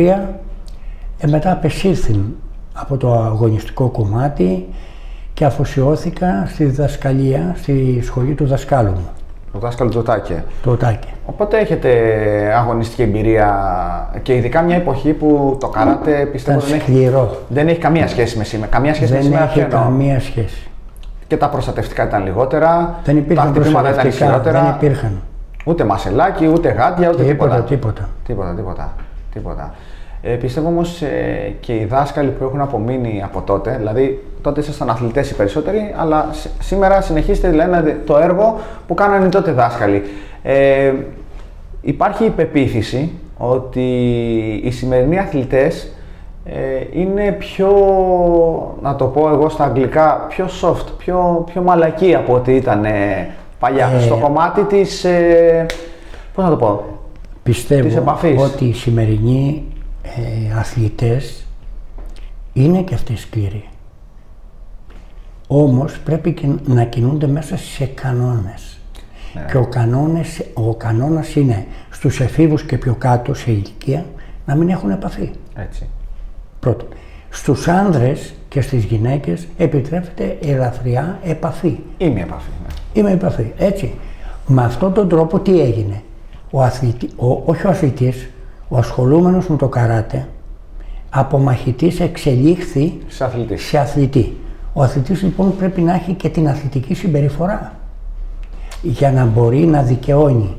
[1.19, 2.25] ε, μετά απεσύρθη
[2.73, 4.69] από το αγωνιστικό κομμάτι
[5.35, 9.09] και αφοσιώθηκα στη διδασκαλία, στη σχολή του δασκάλου μου.
[9.53, 10.45] Το δάσκαλο του Τάκε.
[10.63, 11.09] Το Τάκε.
[11.27, 11.91] Οπότε έχετε
[12.57, 17.11] αγωνιστική εμπειρία και ειδικά μια εποχή που το καράτε πιστεύω δεν έχει,
[17.49, 18.71] δεν έχει καμία σχέση με σήμερα.
[18.71, 19.47] Καμία σχέση δεν με σήμερα.
[19.47, 20.67] Δεν έχει καμία σχέση
[21.33, 23.01] και τα προστατευτικά ήταν λιγότερα.
[23.05, 24.61] Δεν υπήρχαν τα ήταν ισχυρότερα.
[24.61, 25.23] Δεν υπήρχαν.
[25.65, 27.61] Ούτε μασελάκι, ούτε γάντια, ούτε τίποτα.
[27.63, 28.55] Τίποτα, τίποτα.
[28.55, 28.93] τίποτα,
[29.33, 29.75] τίποτα.
[30.23, 34.91] Ε, πιστεύω όμως ε, και οι δάσκαλοι που έχουν απομείνει από τότε, δηλαδή τότε ήσασταν
[34.91, 36.29] αθλητές οι περισσότεροι, αλλά
[36.61, 40.03] σήμερα συνεχίζετε δηλαδή, το έργο που κάνανε τότε δάσκαλοι.
[40.43, 40.93] Ε,
[41.81, 43.91] υπάρχει η πεποίθηση ότι
[44.65, 45.93] οι σημερινοί αθλητές
[46.45, 46.55] ε,
[46.93, 47.71] είναι πιο,
[48.83, 52.85] να το πω εγώ στα αγγλικά, πιο soft, πιο, πιο μαλακή από ό,τι ήταν
[53.59, 53.87] παλιά.
[53.87, 55.67] Ε, στο κομμάτι της, ε,
[56.35, 56.85] πώς να το πω,
[57.43, 59.65] Πιστεύω ότι οι σημερινοί
[60.03, 61.47] ε, αθλητές
[62.53, 63.69] είναι και αυτοί σκληροί.
[65.47, 68.81] Όμως πρέπει και να κινούνται μέσα σε κανόνες.
[69.35, 69.45] Ναι.
[69.51, 74.05] Και ο, κανόνες, ο κανόνας είναι στους εφήβους και πιο κάτω σε ηλικία
[74.47, 75.31] να μην έχουν επαφή.
[75.55, 75.89] Έτσι.
[76.63, 76.89] Πρώτον.
[77.31, 81.79] Στους άνδρες και στις γυναίκες επιτρέπεται ελαφριά επαφή.
[81.99, 82.51] Είμαι επαφή.
[82.63, 83.01] Ναι.
[83.01, 83.53] Είμαι επαφή.
[83.59, 83.95] Έτσι.
[84.47, 86.03] Με αυτόν τον τρόπο τι έγινε;
[86.51, 88.31] Ο αθλητή, ο, όχι ο αθλητής,
[88.69, 90.29] ο ασχολούμενος με το καράτε,
[91.11, 93.57] από μαχητής εξελίχθη σε αθλητή.
[93.57, 94.37] σε αθλητή.
[94.73, 97.73] Ο αθλητής λοιπόν πρέπει να έχει και την αθλητική συμπεριφορά
[98.83, 100.57] για να μπορεί να δικαιώνει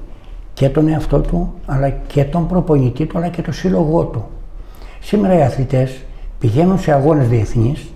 [0.53, 4.25] και τον εαυτό του, αλλά και τον προπονητή του, αλλά και το σύλλογό του.
[5.03, 6.03] Σήμερα οι αθλητές
[6.39, 7.93] πηγαίνουν σε αγώνες διεθνείς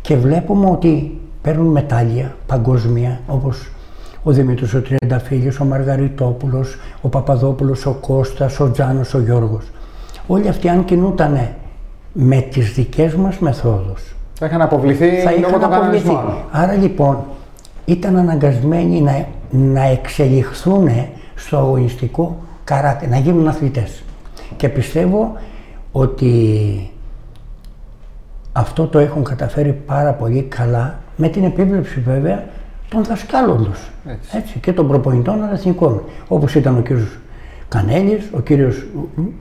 [0.00, 3.70] και βλέπουμε ότι παίρνουν μετάλλια παγκόσμια όπως
[4.22, 9.64] ο Δημήτρης ο Τριανταφύλιος, ο Μαργαριτόπουλος, ο Παπαδόπουλος, ο Κώστας, ο Τζάνος, ο Γιώργος.
[10.26, 11.48] Όλοι αυτοί αν κινούταν
[12.12, 15.70] με τις δικές μας μεθόδους θα είχαν αποβληθεί θα λόγω των
[16.50, 17.24] Άρα λοιπόν
[17.84, 20.88] ήταν αναγκασμένοι να, να εξελιχθούν
[21.34, 24.02] στο αγωνιστικό καράτε, να γίνουν αθλητές.
[24.56, 25.36] Και πιστεύω
[25.96, 26.90] ότι
[28.52, 32.44] αυτό το έχουν καταφέρει πάρα πολύ καλά με την επίβλεψη βέβαια
[32.88, 33.90] των δασκάλων τους
[34.32, 34.58] έτσι.
[34.58, 37.18] και των προπονητών εθνικών όπως ήταν ο κύριος
[37.68, 38.86] Κανέλης, ο κύριος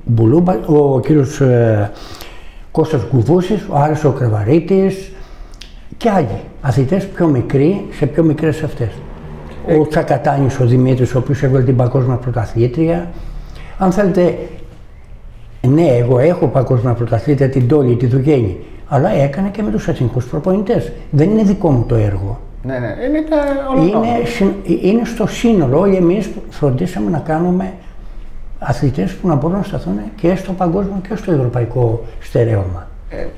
[0.06, 1.92] Μπουλούμπα, ο κύριος ε,
[2.72, 5.12] Κώστας Γκουβούσης, ο Άρης ο Κρεβαρίτης
[5.98, 8.90] και άλλοι αθλητές πιο μικροί σε πιο μικρές αυτές.
[9.68, 13.12] Ο ε, Τσακατάνης ο Δημήτρης, ο οποίος έβγαλε την παγκόσμια πρωταθλήτρια.
[13.78, 14.38] Αν θέλετε,
[15.68, 20.26] ναι, εγώ έχω παγκόσμια πρωταθλήτρια την Τόλη, τη Δουγέννη, αλλά έκανε και με τους εθνικούς
[20.26, 20.92] προπονητές.
[21.12, 22.40] Δεν είναι δικό μου το έργο.
[22.64, 23.24] Ναι, ναι, είναι,
[23.86, 25.80] είναι, είναι στο σύνολο.
[25.80, 27.74] Όλοι εμείς φροντίσαμε να κάνουμε
[28.60, 32.88] αθλητές που να μπορούν να σταθούν και στο παγκόσμιο και στο ευρωπαϊκό στερέωμα.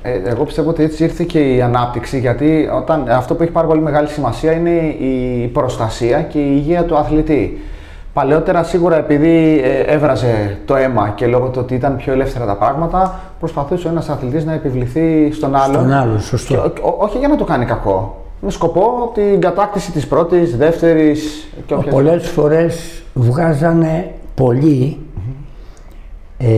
[0.02, 3.52] Ε, ε, εγώ πιστεύω ότι έτσι ήρθε και η ανάπτυξη, γιατί όταν, αυτό που έχει
[3.52, 7.60] πάρα πολύ μεγάλη σημασία είναι η προστασία και η υγεία του αθλητή.
[8.16, 12.56] Παλαιότερα σίγουρα επειδή ε, έβραζε το αίμα και λόγω του ότι ήταν πιο ελεύθερα τα
[12.56, 15.74] πράγματα, προσπαθούσε ο ένας αθλητής να επιβληθεί στον άλλον.
[15.74, 16.72] Στον άλλον, σωστό.
[16.98, 18.24] όχι για να το κάνει κακό.
[18.40, 21.94] Με σκοπό την κατάκτηση της πρώτης, δεύτερης και όποιας...
[21.94, 24.98] Πολλές φορές βγάζανε πολλοί
[26.38, 26.48] ε,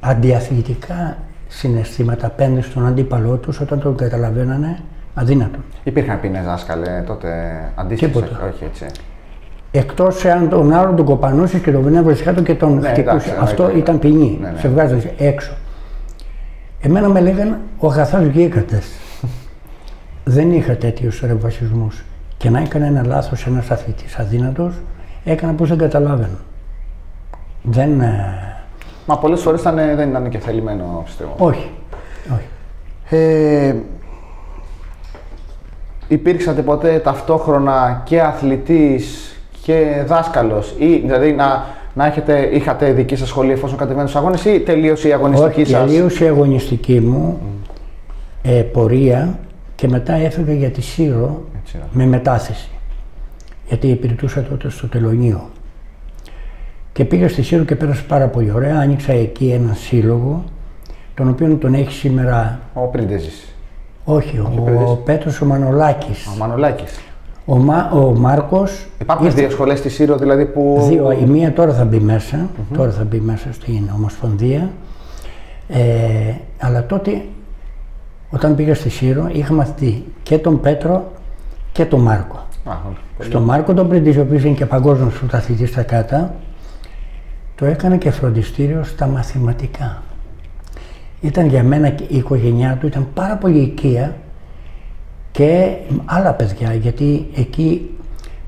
[0.00, 1.18] αντιαθλητικά
[1.48, 4.78] συναισθήματα πέντε στον αντίπαλό τους όταν τον καταλαβαίνανε
[5.14, 5.58] αδύνατο.
[5.84, 7.28] Υπήρχαν ποινέ δάσκαλε τότε
[7.74, 8.18] αντίστοιχα.
[8.54, 8.86] Όχι έτσι.
[9.70, 13.38] Εκτός εάν τον άλλον τον κοπανούσε και τον βινέβρε κάτω και τον ναι, χτυπούσε.
[13.40, 14.38] Αυτό ήταν ποινή.
[14.40, 14.58] Ναι, ναι.
[14.58, 15.52] Σε βγάζανε έξω.
[16.80, 18.82] Εμένα με λέγανε ο αγαθάς γίγαντε.
[20.24, 22.04] Δεν είχα τέτοιους ρευασισμούς.
[22.36, 24.74] Και να έκανε ένα λάθος ένας αθλητής αδύνατος,
[25.24, 26.38] έκανα πω δεν καταλάβαινα.
[27.62, 28.48] Δεν, ε,
[29.06, 31.34] Μα πολλές φορές δεν ήταν και θελημένο, πιστεύω.
[31.38, 31.70] Όχι.
[32.34, 32.48] Όχι.
[33.16, 33.74] Ε,
[36.08, 39.37] υπήρξατε ποτέ ταυτόχρονα και αθλητής
[39.68, 44.44] και δάσκαλος ή δηλαδή να, να έχετε, είχατε δική σας σχολή εφόσον κατεβαίνετε στους αγώνες
[44.44, 47.40] ή τελείωσε η αγωνιστική Όχι, σας; τελείωσε η αγωνιστική μου
[48.42, 49.38] ε, πορεία
[49.74, 51.42] και μετά έφυγα για τη Σύρο
[51.90, 52.68] με μετάθεση.
[53.68, 55.50] Γιατί υπηρετούσα τότε στο τελωνίο.
[56.92, 58.78] Και πήγα στη Σύρο και πέρασε πάρα πολύ ωραία.
[58.78, 60.44] Άνοιξα εκεί ένα σύλλογο,
[61.14, 62.60] τον οποίο τον έχει σήμερα.
[62.74, 63.54] Ο Πρίντεζης.
[64.04, 66.26] Όχι, ο, ο Πέτρος ο Μανολάκης.
[66.26, 66.98] Ο Μανολάκης.
[67.50, 68.86] Ο, Μα, ο Μάρκος...
[69.00, 69.40] Υπάρχουν ήρθε...
[69.40, 70.86] δύο σχολές στη Σύρο δηλαδή που...
[70.88, 71.10] Δύο.
[71.10, 74.70] Η μία τώρα θα μπει μέσα, τώρα θα μπει μέσα στην Ομοσπονδία.
[75.68, 75.80] Ε,
[76.58, 77.22] αλλά τότε
[78.30, 81.12] όταν πήγα στη Σύρο είχα μαθητή και τον Πέτρο
[81.72, 82.46] και τον Μάρκο.
[82.64, 82.72] Α,
[83.18, 86.34] Στον Μάρκο τον Πρίντεζη, ο οποίος είναι και παγκόσμιος πρωταθλητής στα κάτα,
[87.54, 90.02] το έκανα και φροντιστήριο στα μαθηματικά.
[91.20, 94.16] Ήταν για μένα η οικογένειά του, ήταν πάρα πολύ οικία
[95.38, 97.90] και άλλα παιδιά, γιατί εκεί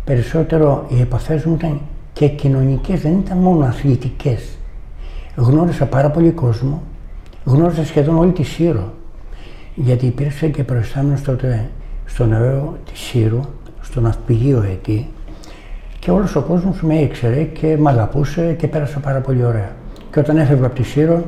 [0.05, 1.81] περισσότερο οι επαφές μου ήταν
[2.13, 4.59] και κοινωνικές, δεν ήταν μόνο αθλητικές.
[5.37, 6.83] Γνώρισα πάρα πολύ κόσμο,
[7.45, 8.93] γνώρισα σχεδόν όλη τη Σύρο,
[9.75, 11.71] γιατί υπήρξε και προϊστάμενος τότε
[12.07, 13.41] στο νερό της Σύρου,
[13.81, 15.09] στο ναυπηγείο εκεί,
[15.99, 19.71] και όλος ο κόσμος με ήξερε και με αγαπούσε και πέρασα πάρα πολύ ωραία.
[20.13, 21.25] Και όταν έφευγα από τη Σύρο,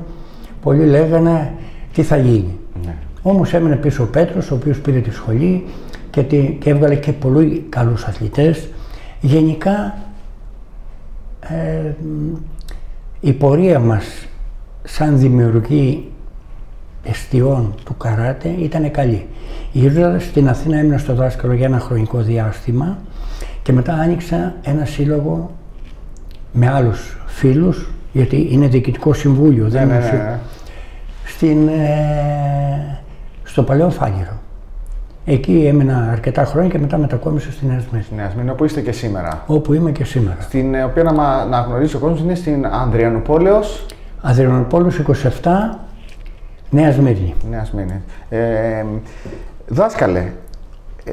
[0.63, 1.53] πολλοί λέγανε
[1.93, 2.59] τι θα γίνει.
[2.85, 2.95] Ναι.
[3.23, 5.65] Όμως έμεινε πίσω ο Πέτρος, ο οποίος πήρε τη σχολή
[6.11, 8.69] και, τη, και έβγαλε και πολύ καλούς αθλητές.
[9.21, 9.99] Γενικά
[11.41, 11.93] ε,
[13.21, 14.05] η πορεία μας
[14.83, 16.11] σαν δημιουργή
[17.03, 19.27] εστιών του καράτε ήταν καλή.
[19.73, 22.99] Γυρίζοντας στην Αθήνα έμεινα στο δάσκαλο για ένα χρονικό διάστημα
[23.63, 25.51] και μετά άνοιξα ένα σύλλογο
[26.53, 30.39] με άλλους φίλους, γιατί είναι διοικητικό συμβούλιο, δεν ναι, ναι, ναι.
[31.25, 32.72] Στην, ε,
[33.53, 34.33] στο Παλαιό Φάληρο.
[35.25, 38.07] Εκεί έμεινα αρκετά χρόνια και μετά μετακόμισα στη Νέα Σμύρνη.
[38.17, 39.43] Νέα Σμύρνη, όπου είστε και σήμερα.
[39.47, 40.37] Όπου είμαι και σήμερα.
[40.41, 43.87] Στην ε, οποία να, να γνωρίζει ο κόσμος είναι στην Ανδριανουπόλεως.
[44.21, 45.01] Ανδριανουπόλεως
[45.43, 45.51] 27,
[46.71, 47.35] Νέα Σμύρνη.
[47.51, 48.03] Νέα Σμύρνη.
[48.29, 48.85] Ε,
[49.67, 50.33] δάσκαλε,
[51.05, 51.13] ε,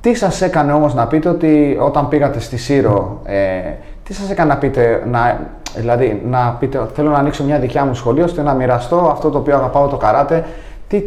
[0.00, 3.60] τι σας έκανε όμως να πείτε ότι όταν πήγατε στη Σύρο, ε,
[4.02, 5.40] τι σας έκανε να πείτε, να,
[5.76, 9.38] δηλαδή να πείτε θέλω να ανοίξω μια δικιά μου σχολή ώστε να μοιραστώ αυτό το
[9.38, 10.44] οποίο αγαπάω το καράτε.
[10.88, 11.02] Τι,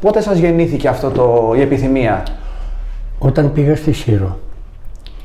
[0.00, 2.22] πότε σας γεννήθηκε αυτό το, η επιθυμία;
[3.18, 4.38] Όταν πήγα στη Σύρο.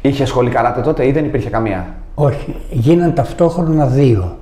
[0.02, 4.38] Είχε σχολή καράτε τότε ή δεν υπήρχε καμία; Όχι, γίναν ταυτόχρονα δύο.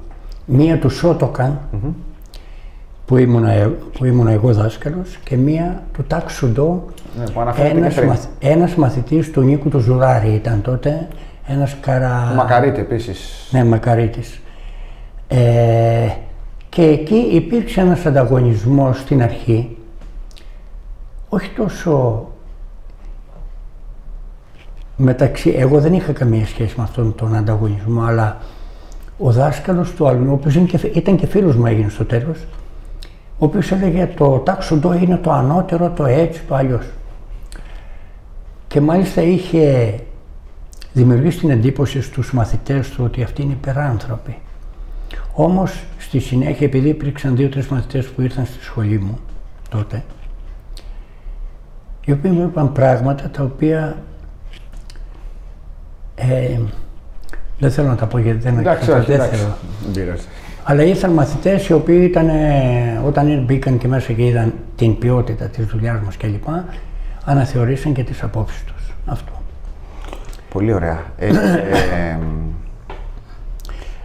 [0.45, 1.59] Μία του Σότοκαν,
[3.05, 3.45] που ήμουν,
[3.97, 6.85] που ήμουν εγώ δάσκαλος και μία του Τάξουντο,
[7.17, 11.07] ναι, ένας, μαθ, ένας μαθητής του Νίκου του Ζουράρη ήταν τότε,
[11.47, 12.33] ένας καρα...
[12.35, 13.49] Μακαρίτη επίσης.
[13.51, 14.41] Ναι, Μακαρίτης.
[15.27, 16.07] Ε,
[16.69, 19.77] και εκεί υπήρξε ένας ανταγωνισμός στην αρχή,
[21.29, 22.27] όχι τόσο
[24.97, 28.37] μεταξύ, εγώ δεν είχα καμία σχέση με αυτόν τον ανταγωνισμό, αλλά
[29.17, 30.55] ο δάσκαλος του άλλου, ο οποίος
[30.93, 32.37] ήταν και φίλος μου έγινε στο τέλος,
[33.37, 36.85] ο οποίος έλεγε το τάξοντο είναι το ανώτερο, το έτσι, το αλλιώς.
[38.67, 39.95] Και μάλιστα είχε
[40.93, 44.37] δημιουργήσει την εντύπωση στους μαθητές του ότι αυτοί είναι υπεράνθρωποι.
[45.33, 49.19] Όμως στη συνέχεια, επειδή υπήρξαν δύο-τρεις μαθητές που ήρθαν στη σχολή μου
[49.69, 50.03] τότε,
[52.05, 53.97] οι οποίοι μου είπαν πράγματα τα οποία
[56.15, 56.59] ε,
[57.59, 60.17] δεν θέλω να τα πω γιατί δεν εντάξει, όχι, δεν θέλω.
[60.63, 62.29] Αλλά ήρθαν μαθητές οι οποίοι ήταν,
[63.05, 66.47] όταν μπήκαν και μέσα και είδαν την ποιότητα της δουλειάς μας κλπ.
[67.25, 68.93] Αναθεωρήσαν και τις απόψεις τους.
[69.05, 69.31] Αυτό.
[70.49, 71.03] Πολύ ωραία.
[71.17, 72.17] Ε, ε,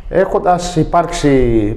[0.09, 1.29] Έχοντας υπάρξει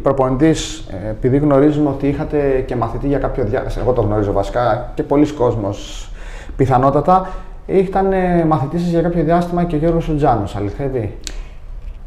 [0.03, 4.91] προπονητής, ε, επειδή γνωρίζουμε ότι είχατε και μαθητή για κάποιο διάστημα, εγώ το γνωρίζω βασικά
[4.95, 6.09] και πολλοί κόσμος
[6.55, 7.29] πιθανότατα,
[7.67, 8.07] ήταν
[8.47, 11.17] μαθητής για κάποιο διάστημα και ο Γιώργος Οτζάνος, αληθεύει;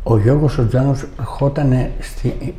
[0.03, 2.55] Ο Γιώργος Οτζάνος ερχόταν στη,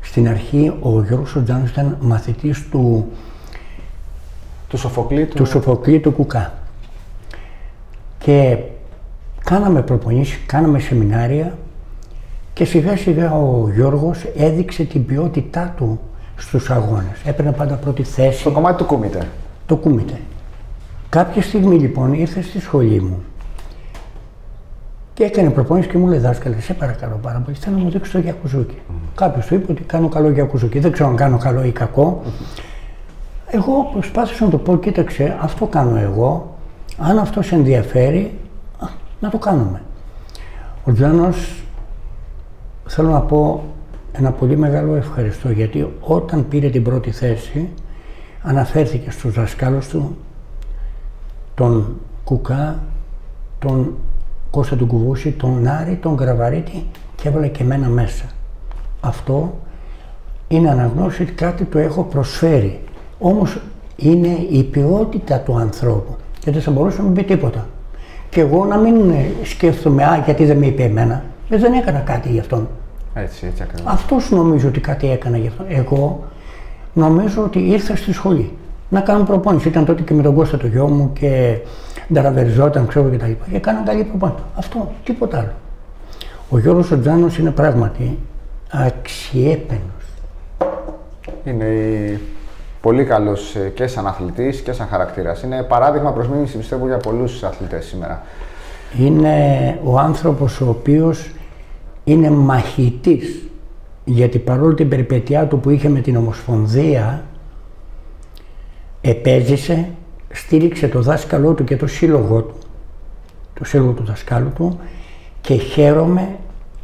[0.00, 3.06] στην αρχή, ο Γιώργος Οτζάνος ήταν μαθητής του,
[4.68, 5.36] του Σοφοκλή του...
[5.36, 6.52] του, Σοφοκλή, του Κουκά.
[8.18, 8.58] Και
[9.44, 11.54] κάναμε προπονήσεις, κάναμε σεμινάρια
[12.54, 16.00] και σιγά σιγά ο Γιώργος έδειξε την ποιότητά του
[16.36, 17.20] στους αγώνες.
[17.24, 18.40] Έπαιρνε πάντα πρώτη θέση.
[18.40, 19.26] Στο κομμάτι του κούμιτε.
[19.66, 20.20] Το κούμιτε.
[21.08, 23.22] Κάποια στιγμή λοιπόν ήρθε στη σχολή μου
[25.14, 28.12] και έκανε προπόνηση και μου λέει δάσκαλε, σε παρακαλώ πάρα πολύ, θέλω να μου δείξεις
[28.12, 28.74] το γιακουζούκι.
[28.74, 28.92] Mm.
[29.14, 30.78] Κάποιος του είπε ότι κάνω καλό γιακουζούκι.
[30.78, 32.22] Δεν ξέρω αν κάνω καλό ή κακό.
[33.46, 36.56] Εγώ προσπάθησα να το πω, κοίταξε, αυτό κάνω εγώ.
[36.98, 38.38] Αν αυτός σε ενδιαφέρει,
[39.20, 39.82] να το κάνουμε.
[40.84, 41.63] Ο Τζάνος,
[42.86, 43.64] θέλω να πω
[44.12, 47.68] ένα πολύ μεγάλο ευχαριστώ γιατί όταν πήρε την πρώτη θέση
[48.42, 50.16] αναφέρθηκε στους δασκάλους του
[51.54, 52.78] τον Κουκά,
[53.58, 53.94] τον
[54.50, 58.24] Κώστα του Κουβούση, τον Νάρη, τον Γραβαρίτη και έβαλε και μένα μέσα.
[59.00, 59.54] Αυτό
[60.48, 62.80] είναι αναγνώριση ότι κάτι το έχω προσφέρει.
[63.18, 63.58] Όμως
[63.96, 67.66] είναι η ποιότητα του ανθρώπου και δεν θα μπορούσε να μην πει τίποτα.
[68.28, 71.24] Και εγώ να μην σκέφτομαι, α, γιατί δεν με είπε εμένα.
[71.48, 72.68] Ε, δεν έκανα κάτι γι' αυτόν.
[73.14, 73.92] Έτσι, έτσι ακριβώς.
[73.92, 75.66] Αυτός νομίζω ότι κάτι έκανα γι' αυτόν.
[75.68, 76.24] Εγώ
[76.92, 78.52] νομίζω ότι ήρθα στη σχολή
[78.88, 79.68] να κάνω προπόνηση.
[79.68, 81.58] Ήταν τότε και με τον Κώστα το γιο μου και
[82.12, 83.44] νταραβεριζόταν, ξέρω και τα λοιπά.
[83.50, 84.42] Και κάνω καλή προπόνηση.
[84.54, 85.52] Αυτό, τίποτα άλλο.
[86.50, 88.18] Ο Γιώργος ο Τζάνος είναι πράγματι
[88.70, 90.04] αξιέπαινος.
[91.44, 92.20] Είναι
[92.80, 95.42] πολύ καλός ε, και σαν αθλητής και σαν χαρακτήρας.
[95.42, 98.22] Είναι παράδειγμα προς μίμηση πιστεύω για πολλούς αθλητές σήμερα.
[98.98, 101.30] Είναι ο άνθρωπος ο οποίος
[102.04, 103.48] είναι μαχητής
[104.04, 107.24] γιατί παρόλο την περιπετειά του που είχε με την Ομοσπονδία
[109.00, 109.88] επέζησε,
[110.32, 112.54] στήριξε το δάσκαλό του και το σύλλογό του,
[113.54, 114.78] το σύλλογο του δασκάλου του
[115.40, 116.28] και χαίρομαι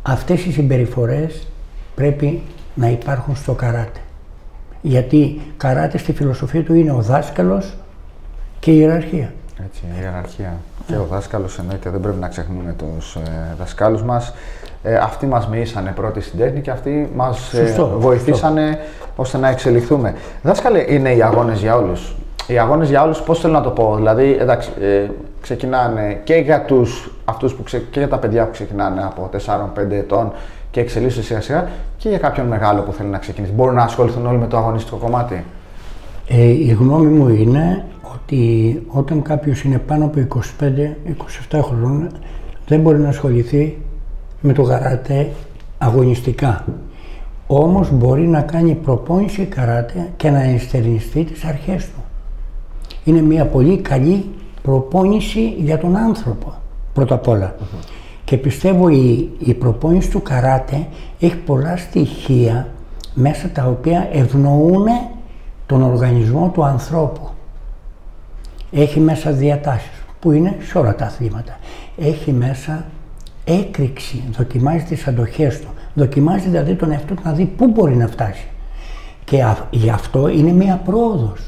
[0.03, 1.47] αυτές οι συμπεριφορές
[1.95, 2.43] πρέπει
[2.75, 4.01] να υπάρχουν στο καράτε.
[4.83, 7.77] Γιατί καράτε στη φιλοσοφία του είναι ο δάσκαλος
[8.59, 9.33] και η ιεραρχία.
[9.67, 10.57] Έτσι, η ιεραρχία.
[10.87, 14.35] Και ο δάσκαλος εννοείται, δεν πρέπει να ξεχνούμε τους ε, δασκάλους μας.
[14.83, 18.79] Ε, αυτοί μας μοιήσανε πρώτοι στην τέχνη και αυτοί μας ε, βοηθήσανε
[19.17, 20.15] ώστε να εξελιχθούμε.
[20.43, 22.15] Δάσκαλε, είναι οι αγώνες για όλους.
[22.47, 25.07] Οι αγώνες για όλους, πώς θέλω να το πω, δηλαδή, εντάξει, ε,
[25.41, 30.33] ξεκινάνε και για τους, αυτούς που και για τα παιδιά που ξεκινάνε από 4-5 ετών
[30.71, 33.53] και εξελίσσονται σιγά σιγά και για κάποιον μεγάλο που θέλει να ξεκινήσει.
[33.53, 35.45] Μπορούν να ασχοληθούν όλοι με το αγωνιστικό κομμάτι.
[36.33, 40.27] Ε, η γνώμη μου είναι ότι όταν κάποιος είναι πάνω από
[41.51, 42.09] 25-27 χρόνων
[42.67, 43.79] δεν μπορεί να ασχοληθεί
[44.41, 45.31] με το καράτε
[45.79, 46.65] αγωνιστικά.
[47.47, 52.03] Όμως μπορεί να κάνει προπόνηση καράτε και να ενστερνιστεί τις αρχές του.
[53.05, 54.25] Είναι μια πολύ καλή
[54.63, 56.55] προπόνηση για τον άνθρωπο,
[56.93, 57.55] πρώτα απ' όλα.
[58.25, 60.87] Και πιστεύω η, η προπόνηση του καράτε
[61.21, 62.69] έχει πολλά στοιχεία
[63.15, 64.87] μέσα τα οποία ευνοούν
[65.71, 67.29] τον οργανισμό του ανθρώπου.
[68.73, 71.59] Έχει μέσα διατάσεις που είναι; Σε όλα τα αθλήματα.
[71.99, 72.85] Έχει μέσα
[73.45, 78.07] έκρηξη, δοκιμάζει τις αντοχές του, δοκιμάζει δηλαδή τον εαυτό του να δει πού μπορεί να
[78.07, 78.47] φτάσει.
[79.25, 81.41] Και γι' αυτό είναι μία πρόοδος.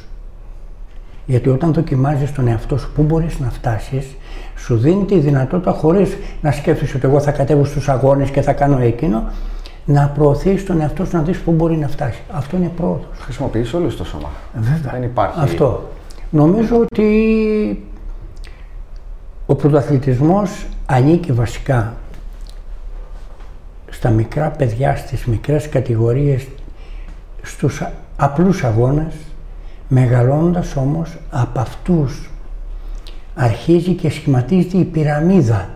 [1.27, 4.07] Γιατί όταν δοκιμάζεις τον εαυτό σου πού μπορείς να φτάσεις,
[4.57, 8.53] σου δίνει τη δυνατότητα χωρίς να σκέφτεσαι ότι εγώ θα κατέβω στους αγώνες και θα
[8.53, 9.23] κάνω εκείνο,
[9.85, 12.23] να προωθείς τον εαυτό σου να δεις πού μπορεί να φτάσει.
[12.31, 13.19] Αυτό είναι πρόοδος.
[13.21, 14.31] Χρησιμοποιείς όλο το σώμα.
[14.55, 14.93] Βέβαια.
[14.93, 15.41] Δεν υπάρχει.
[15.41, 15.91] Αυτό.
[16.31, 17.87] Νομίζω ότι
[19.47, 21.95] ο πρωταθλητισμός ανήκει βασικά
[23.91, 26.47] στα μικρά παιδιά, στις μικρές κατηγορίες,
[27.43, 27.83] στους
[28.17, 29.15] απλούς αγώνες,
[29.89, 32.31] μεγαλώνοντας όμως από αυτούς
[33.35, 35.69] αρχίζει και σχηματίζεται η πυραμίδα.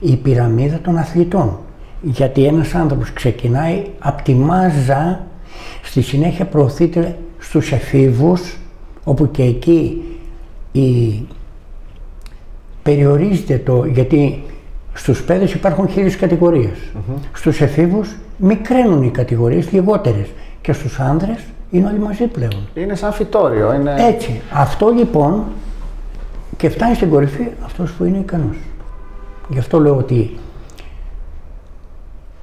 [0.00, 1.58] Η πυραμίδα των αθλητών.
[2.04, 5.26] Γιατί ένας άνθρωπος ξεκινάει από τη μάζα,
[5.82, 8.56] στη συνέχεια προωθείται στους εφήβους,
[9.04, 10.02] όπου και εκεί
[10.72, 11.20] η...
[12.82, 14.42] περιορίζεται το, γιατί
[14.92, 16.92] στους παιδες υπάρχουν χίλιες κατηγορίες.
[17.32, 20.26] Στους εφήβους μικραίνουν οι κατηγορίες, λιγότερες.
[20.60, 21.38] Και στους άνδρες
[21.70, 22.68] είναι όλοι μαζί πλέον.
[22.74, 23.74] Είναι σαν φυτόριο.
[23.74, 23.94] Είναι...
[23.98, 24.40] Έτσι.
[24.52, 25.44] Αυτό λοιπόν
[26.56, 28.56] και φτάνει στην κορυφή αυτός που είναι ικανός.
[29.48, 30.38] Γι' αυτό λέω ότι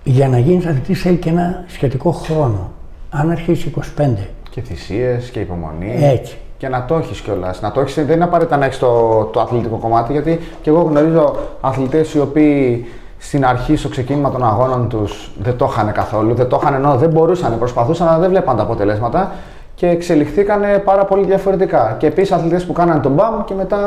[0.03, 2.71] για να γίνεις αθλητής θέλει και ένα σχετικό χρόνο.
[3.09, 4.27] Αν αρχίσεις 25.
[4.49, 5.97] Και θυσίες και υπομονή.
[6.01, 6.37] Έτσι.
[6.57, 7.61] Και να το έχεις κιόλας.
[7.61, 10.81] Να το έχεις, δεν είναι απαραίτητα να έχεις το, το αθλητικό κομμάτι, γιατί και εγώ
[10.81, 12.85] γνωρίζω αθλητές οι οποίοι
[13.17, 16.33] στην αρχή, στο ξεκίνημα των αγώνων τους, δεν το είχαν καθόλου.
[16.33, 19.31] Δεν το είχαν ενώ δεν μπορούσαν, προσπαθούσαν, αλλά δεν βλέπαν τα αποτελέσματα
[19.75, 21.95] και εξελιχθήκανε πάρα πολύ διαφορετικά.
[21.99, 23.79] Και επίσης αθλητές που κάνανε τον μπαμ και μετά.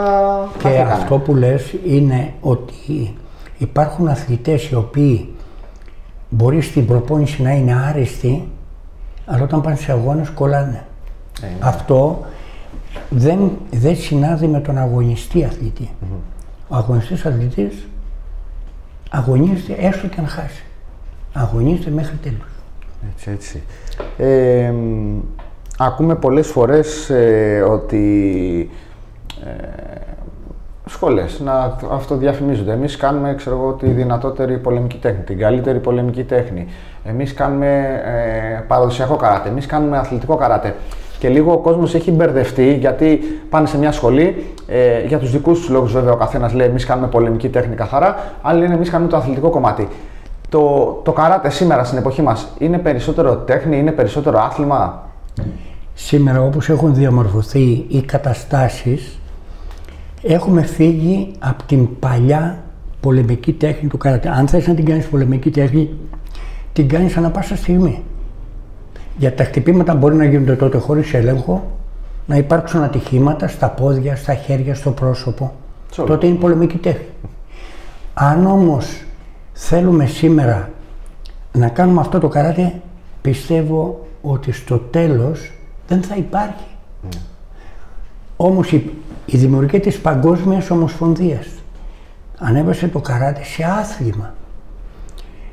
[0.58, 3.16] Και αυτό που λες είναι ότι
[3.58, 5.34] υπάρχουν αθλητές οι οποίοι
[6.34, 8.48] μπορείς στην προπόνηση να είναι άριστοι,
[9.26, 10.84] αλλά όταν πάνε σε αγώνες κολλάνε.
[11.42, 12.24] Ε, αυτό
[13.10, 15.90] δεν, δεν συνάδει με τον αγωνιστή αθλητή.
[16.68, 17.88] Ο αγωνιστής αθλητής
[19.10, 20.64] αγωνίζεται έστω και αν χάσει.
[21.32, 22.48] Αγωνίζεται μέχρι τέλους.
[23.12, 23.62] Έτσι, έτσι.
[24.16, 24.72] Ε,
[25.78, 28.70] ακούμε πολλές φορές ε, ότι
[29.44, 29.50] ε,
[30.86, 32.72] σχολές να αυτοδιαφημίζονται.
[32.72, 36.66] Εμείς κάνουμε, ξέρω εγώ, τη δυνατότερη πολεμική τέχνη, την καλύτερη πολεμική τέχνη.
[37.04, 40.74] Εμείς κάνουμε ε, παραδοσιακό καράτε, εμείς κάνουμε αθλητικό καράτε.
[41.18, 43.20] Και λίγο ο κόσμος έχει μπερδευτεί γιατί
[43.50, 46.84] πάνε σε μια σχολή, ε, για τους δικούς τους λόγους βέβαια ο καθένας λέει εμείς
[46.84, 49.88] κάνουμε πολεμική τέχνη καθαρά, άλλοι λένε εμείς κάνουμε το αθλητικό κομμάτι.
[50.48, 55.02] Το, το καράτε σήμερα στην εποχή μας είναι περισσότερο τέχνη, είναι περισσότερο άθλημα;
[55.94, 59.18] Σήμερα όπως έχουν διαμορφωθεί οι καταστάσεις,
[60.26, 62.62] έχουμε φύγει από την παλιά
[63.00, 64.28] πολεμική τέχνη του καράτε.
[64.28, 65.90] Αν θες να την κάνεις πολεμική τέχνη,
[66.72, 68.02] την κάνεις ανα πάσα στιγμή.
[69.18, 71.70] Για τα χτυπήματα μπορεί να γίνονται τότε χωρίς έλεγχο,
[72.26, 75.52] να υπάρξουν ατυχήματα στα πόδια, στα χέρια, στο πρόσωπο.
[75.96, 77.06] Τότε είναι πολεμική τέχνη.
[78.14, 79.02] Αν όμως
[79.52, 80.70] θέλουμε σήμερα
[81.52, 82.72] να κάνουμε αυτό το καράτε,
[83.22, 85.52] πιστεύω ότι στο τέλος
[85.88, 86.66] δεν θα υπάρχει.
[87.10, 87.16] Mm.
[88.36, 88.90] Όμως η,
[89.26, 91.46] η δημιουργία της Παγκόσμιας Ομοσπονδίας
[92.38, 94.34] ανέβασε το καράτε σε άθλημα.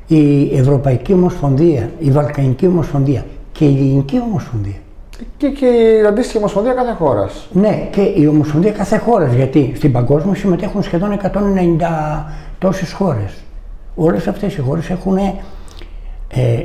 [0.06, 4.76] Η Ευρωπαϊκή Ομοσπονδία, η Βαλκανική Ομοσπονδία και η Ελληνική Ομοσπονδία.
[5.36, 7.48] Και, και η αντίστοιχη Ομοσπονδία κάθε χώρας.
[7.52, 9.32] Ναι, και η Ομοσπονδία κάθε χώρας.
[9.34, 12.24] Γιατί στην παγκόσμια συμμετέχουν σχεδόν 190
[12.58, 13.32] τόσες χώρες.
[13.94, 15.34] Όλες αυτές οι χώρες έχουν ε,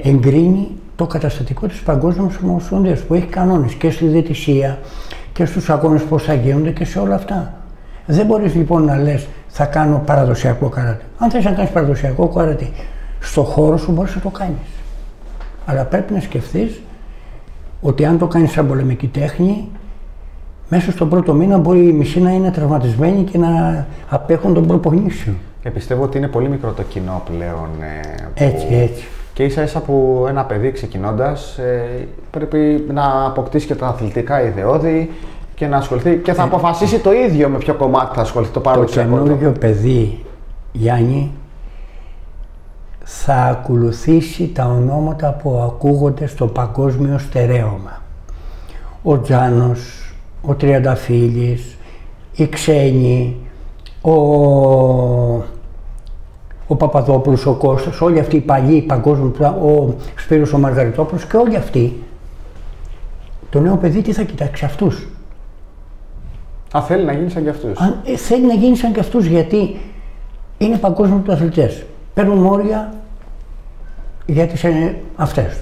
[0.04, 4.80] εγκρίνει το καταστατικό της Παγκόσμιας Ομοσπονδίας που έχει κανόνες και στη διαιτησία
[5.38, 7.54] και στους αγώνες πώς θα γίνονται και σε όλα αυτά.
[8.06, 11.04] Δεν μπορείς λοιπόν να λες θα κάνω παραδοσιακό καράτε.
[11.18, 12.70] Αν θες να κάνεις παραδοσιακό καράτε
[13.20, 14.68] στο χώρο σου, μπορείς να το κάνεις.
[15.66, 16.82] Αλλά πρέπει να σκεφτείς
[17.82, 19.70] ότι αν το κάνεις σαν πολεμική τέχνη,
[20.70, 25.34] μέσα στον πρώτο μήνα μπορεί η μισή να είναι τραυματισμένη και να απέχουν τον προπονήσιο.
[25.62, 27.70] Και πιστεύω ότι είναι πολύ μικρό το κοινό πλέον.
[28.36, 29.08] Ε, έτσι, έτσι.
[29.38, 35.12] Και ίσα ίσα που ένα παιδί ξεκινώντας ε, πρέπει να αποκτήσει και τα αθλητικά ιδεώδη
[35.56, 38.60] και να ασχοληθεί και θα ε, αποφασίσει το ίδιο με ποιο κομμάτι θα ασχοληθεί το
[38.60, 39.10] παραδοσιακό.
[39.10, 40.26] Το καινούργιο παιδί,
[40.72, 41.32] Γιάννη,
[43.04, 48.02] θα ακολουθήσει τα ονόματα που ακούγονται στο παγκόσμιο στερέωμα.
[49.04, 51.78] Ο Τζάνος, ο Τριανταφύλης,
[52.36, 53.36] οι ξένοι,
[54.02, 54.12] ο,
[56.68, 61.56] ο Παπαδόπουλος, ο Κώστας, όλοι αυτοί οι παλιοί παγκόσμιοι, ο Σπύρος ο Μαργαριτόπουλος και όλοι
[61.56, 62.04] αυτοί,
[63.50, 65.08] το νέο παιδί τι θα κοιτάξει αυτούς.
[66.78, 67.80] Α, θέλει να γίνει σαν και αυτούς.
[67.80, 69.80] Αν, ε, θέλει να γίνει σαν και αυτούς γιατί
[70.58, 72.94] είναι παγκόσμιοι του αθλητές παίρνουν όρια
[74.26, 75.60] για τις ε, αυτές.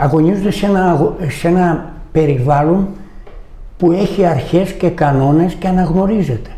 [0.00, 2.88] Αγωνίζονται σε ένα, σε ένα περιβάλλον
[3.76, 6.50] που έχει αρχές και κανόνες και αναγνωρίζεται.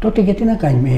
[0.00, 0.90] Τότε γιατί να κάνει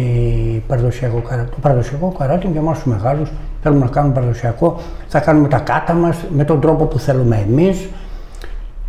[0.57, 1.51] ε, παραδοσιακό καράτη.
[1.51, 3.31] Το παραδοσιακό καράτη για εμάς τους μεγάλους
[3.63, 7.89] θέλουμε να κάνουμε παραδοσιακό, θα κάνουμε τα κάτα μας με τον τρόπο που θέλουμε εμείς,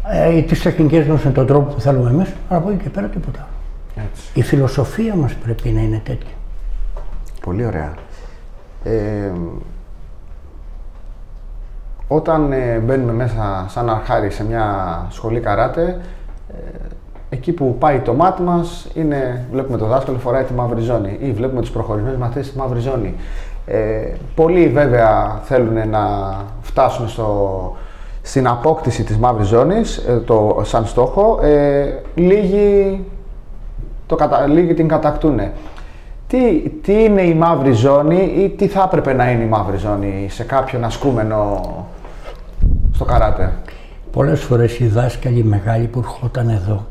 [0.07, 3.07] ε, τις τεχνικές μας με τον τρόπο που θέλουμε εμείς, αλλά από εκεί και πέρα
[3.07, 3.47] τίποτα.
[3.95, 4.23] Έτσι.
[4.33, 6.33] Η φιλοσοφία μας πρέπει να είναι τέτοια.
[7.41, 7.93] Πολύ ωραία.
[8.83, 9.31] Ε,
[12.07, 16.01] όταν ε, μπαίνουμε μέσα σαν αρχάρι σε μια σχολή καράτε,
[16.49, 16.87] ε,
[17.33, 21.31] εκεί που πάει το μάτι μας είναι, βλέπουμε το δάσκαλο φοράει τη μαύρη ζώνη ή
[21.31, 23.15] βλέπουμε τους προχωρημένους μαθητές στη μαύρη ζώνη.
[23.65, 23.77] Ε,
[24.35, 27.75] πολλοί βέβαια θέλουν να φτάσουν στο,
[28.21, 31.39] στην απόκτηση της μαύρης ζώνης, το, σαν στόχο.
[32.15, 33.05] λίγοι
[34.05, 35.39] το καταλήγει, την κατακτούν.
[36.27, 40.27] Τι, τι είναι η μαύρη ζώνη ή τι θα έπρεπε να είναι η μαύρη ζώνη
[40.29, 41.61] σε κάποιον ασκούμενο
[42.93, 43.53] στο καράτε;
[44.11, 46.85] Πολλές φορές οι δάσκαλοι μεγάλοι που ερχόταν εδώ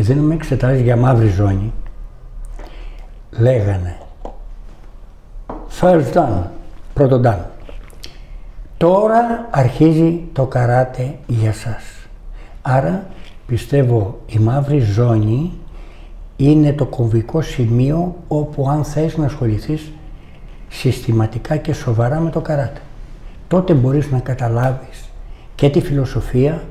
[0.00, 1.72] και δεν με εξετάζει για μαύρη ζώνη,
[3.30, 3.98] λέγανε
[5.80, 6.42] First done,
[6.94, 7.44] πρώτο done.
[8.76, 11.82] Τώρα αρχίζει το καράτε για σας.
[12.62, 13.06] Άρα
[13.46, 15.52] πιστεύω η μαύρη ζώνη
[16.36, 19.92] είναι το κομβικό σημείο όπου αν θες να ασχοληθείς
[20.68, 22.80] συστηματικά και σοβαρά με το καράτε.
[23.48, 25.10] Τότε μπορείς να καταλάβεις
[25.54, 26.62] και τη φιλοσοφία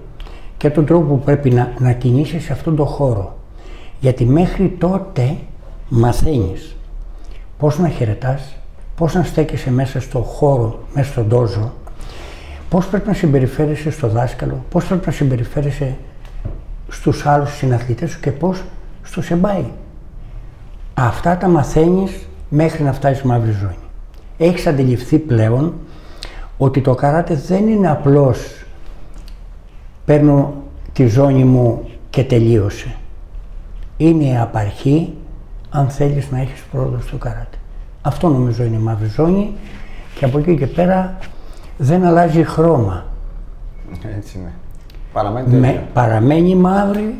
[0.60, 3.38] και τον τρόπο που πρέπει να, να κινήσεις σε αυτόν τον χώρο.
[3.99, 5.38] Γιατί μέχρι τότε
[5.89, 6.76] μαθαίνεις
[7.57, 8.55] πώς να χαιρετάς,
[8.95, 11.72] πώς να στέκεσαι μέσα στο χώρο, μέσα στον τόζο,
[12.70, 15.97] πώς πρέπει να συμπεριφέρεσαι στο δάσκαλο, πώς πρέπει να συμπεριφέρεσαι
[16.89, 18.64] στους άλλους συναθλητές σου και πώς
[19.03, 19.66] στο σεμπάι.
[20.93, 23.76] Αυτά τα μαθαίνεις μέχρι να φτάσεις μαύρη ζώνη.
[24.38, 25.74] Έχεις αντιληφθεί πλέον
[26.57, 28.59] ότι το καράτε δεν είναι απλώς
[30.10, 30.53] παίρνω
[30.93, 32.95] τη ζώνη μου και τελείωσε.
[33.97, 35.14] Είναι η απαρχή
[35.70, 37.57] αν θέλεις να έχεις πρόοδο στο καράτε.
[38.01, 39.53] Αυτό νομίζω είναι η μαύρη ζώνη
[40.16, 41.18] και από εκεί και πέρα
[41.78, 43.05] δεν αλλάζει χρώμα.
[44.18, 44.51] Έτσι είναι.
[45.14, 47.20] Παραμένει, Με, παραμένει μαύρη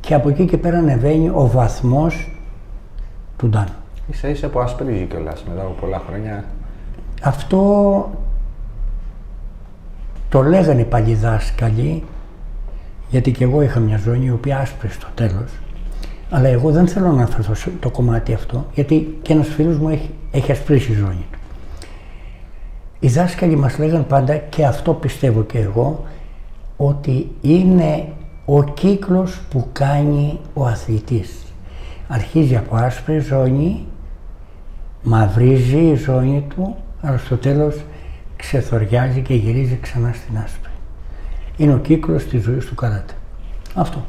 [0.00, 2.30] και από εκεί και πέρα ανεβαίνει ο βαθμός
[3.36, 3.68] του Ντάν.
[4.10, 6.44] Ίσα ίσα που ασπρίζει κιόλας μετά από πολλά χρόνια.
[7.22, 8.10] Αυτό
[10.28, 12.04] το λέγανε οι παλιοί δάσκαλοι,
[13.12, 15.50] γιατί και εγώ είχα μια ζώνη η οποία άσπρε στο τέλος.
[16.30, 20.10] Αλλά εγώ δεν θέλω να αναφερθώ το κομμάτι αυτό, γιατί και ένας φίλος μου έχει,
[20.30, 21.38] έχει ασπρίσει η ζώνη του.
[23.00, 26.04] Οι δάσκαλοι μας λέγανε πάντα, και αυτό πιστεύω και εγώ,
[26.76, 28.06] ότι είναι
[28.44, 31.30] ο κύκλος που κάνει ο αθλητής.
[32.08, 33.86] Αρχίζει από άσπρη ζώνη,
[35.02, 37.76] μαυρίζει η ζώνη του, αλλά στο τέλος
[38.36, 40.71] ξεθοριάζει και γυρίζει ξανά στην άσπρη.
[41.62, 43.12] Είναι ο κύκλος της ζωής του καράτε.
[43.74, 44.04] Αυτό.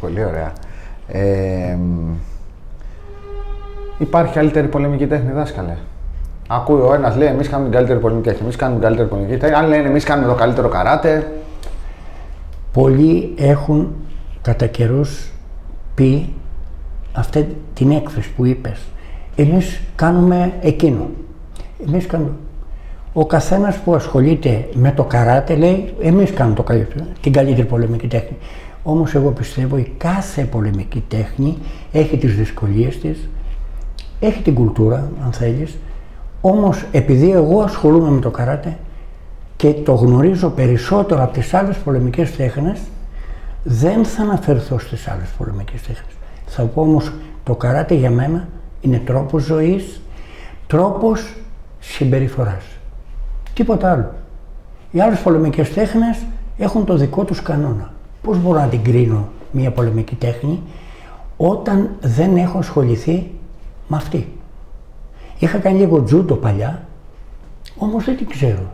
[0.00, 0.52] Πολύ ωραία.
[1.08, 1.78] Ε,
[3.98, 5.76] υπάρχει καλύτερη πολεμική τέχνη, δάσκαλε;
[6.48, 8.42] Ακούει ο ένας λέει: Εμείς κάνουμε την καλύτερη πολεμική τέχνη.
[8.42, 9.56] Εμείς κάνουμε την καλύτερη πολεμική τέχνη.
[9.56, 11.32] Άλλοι λένε: Εμείς κάνουμε το καλύτερο καράτε.
[12.72, 13.94] Πολλοί έχουν
[14.42, 15.32] κατά καιρούς
[15.94, 16.32] πει
[17.12, 18.80] αυτή την έκφραση που είπες.
[19.36, 21.10] Εμείς κάνουμε εκείνο.
[21.86, 22.32] Εμείς κάνουμε.
[23.16, 28.06] Ο καθένας που ασχολείται με το καράτε λέει εμείς κάνουμε το καλύτερο, την καλύτερη πολεμική
[28.06, 28.36] τέχνη.
[28.82, 31.58] Όμως εγώ πιστεύω η κάθε πολεμική τέχνη
[31.92, 33.28] έχει τις δυσκολίες της,
[34.20, 35.78] έχει την κουλτούρα αν θέλεις,
[36.40, 38.76] όμως επειδή εγώ ασχολούμαι με το καράτε
[39.56, 42.80] και το γνωρίζω περισσότερο από τις άλλες πολεμικές τέχνες,
[43.62, 46.14] δεν θα αναφερθώ στις άλλες πολεμικές τέχνες.
[46.46, 47.12] Θα πω όμως
[47.44, 48.48] το καράτε για μένα
[48.80, 50.00] είναι τρόπος ζωής,
[50.66, 51.34] τρόπος
[51.80, 52.64] συμπεριφοράς.
[53.54, 54.12] Τίποτα άλλο.
[54.90, 56.18] Οι άλλες πολεμικές τέχνες
[56.58, 57.92] έχουν το δικό τους κανόνα.
[58.22, 60.62] Πώς μπορώ να την κρίνω μια πολεμική τέχνη
[61.36, 63.30] όταν δεν έχω ασχοληθεί
[63.88, 64.28] με αυτή;
[65.38, 66.82] Είχα κάνει λίγο τζούτο παλιά,
[67.78, 68.72] όμως δεν την ξέρω.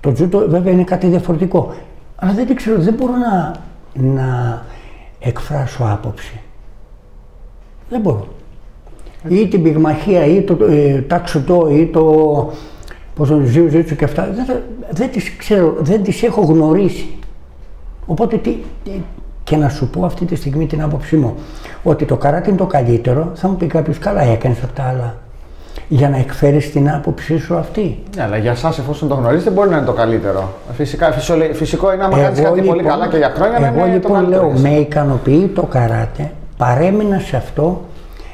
[0.00, 1.74] Το τζούτο βέβαια είναι κάτι διαφορετικό,
[2.16, 3.54] αλλά δεν την ξέρω, δεν μπορώ να,
[3.94, 4.62] να
[5.18, 6.40] εκφράσω άποψη.
[7.88, 8.26] Δεν μπορώ.
[9.28, 12.52] Ή την πυγμαχία ή το ε, τάξωτο ή το
[13.14, 14.56] πώς το ζήου ζήτσου και αυτά, δεν,
[14.90, 17.18] δεν τις ξέρω, δεν τις έχω γνωρίσει.
[18.06, 18.56] Οπότε τι,
[19.44, 21.34] και να σου πω αυτή τη στιγμή την άποψή μου,
[21.82, 25.16] ότι το καράτι είναι το καλύτερο, θα μου πει κάποιος καλά έκανες αυτά τα άλλα
[25.88, 28.02] για να εκφέρεις την άποψή σου αυτή.
[28.16, 30.52] Ναι, αλλά για εσάς, εφόσον το γνωρίζετε, μπορεί να είναι το καλύτερο.
[30.72, 31.12] Φυσικά,
[31.52, 34.08] φυσικό είναι άμα κάνεις κάτι λοιπόν, πολύ καλά και για χρόνια να είναι λοιπόν το
[34.08, 34.46] καλύτερο.
[34.46, 37.80] λέω, με ικανοποιεί το καράτε, παρέμεινα σε αυτό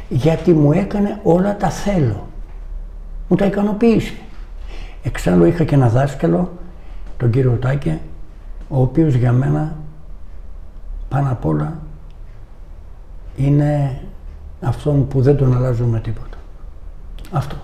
[0.09, 2.27] γιατί μου έκανε όλα τα θέλω.
[3.29, 4.15] Μου τα ικανοποίησε.
[5.03, 6.53] Εξάλλου είχα και ένα δάσκαλο,
[7.17, 7.99] τον κύριο Τάκε,
[8.69, 9.77] ο οποίος για μένα
[11.09, 11.77] πάνω απ' όλα
[13.37, 14.01] είναι
[14.61, 16.37] αυτό που δεν τον αλλάζω με τίποτα.
[17.33, 17.57] Αυτό.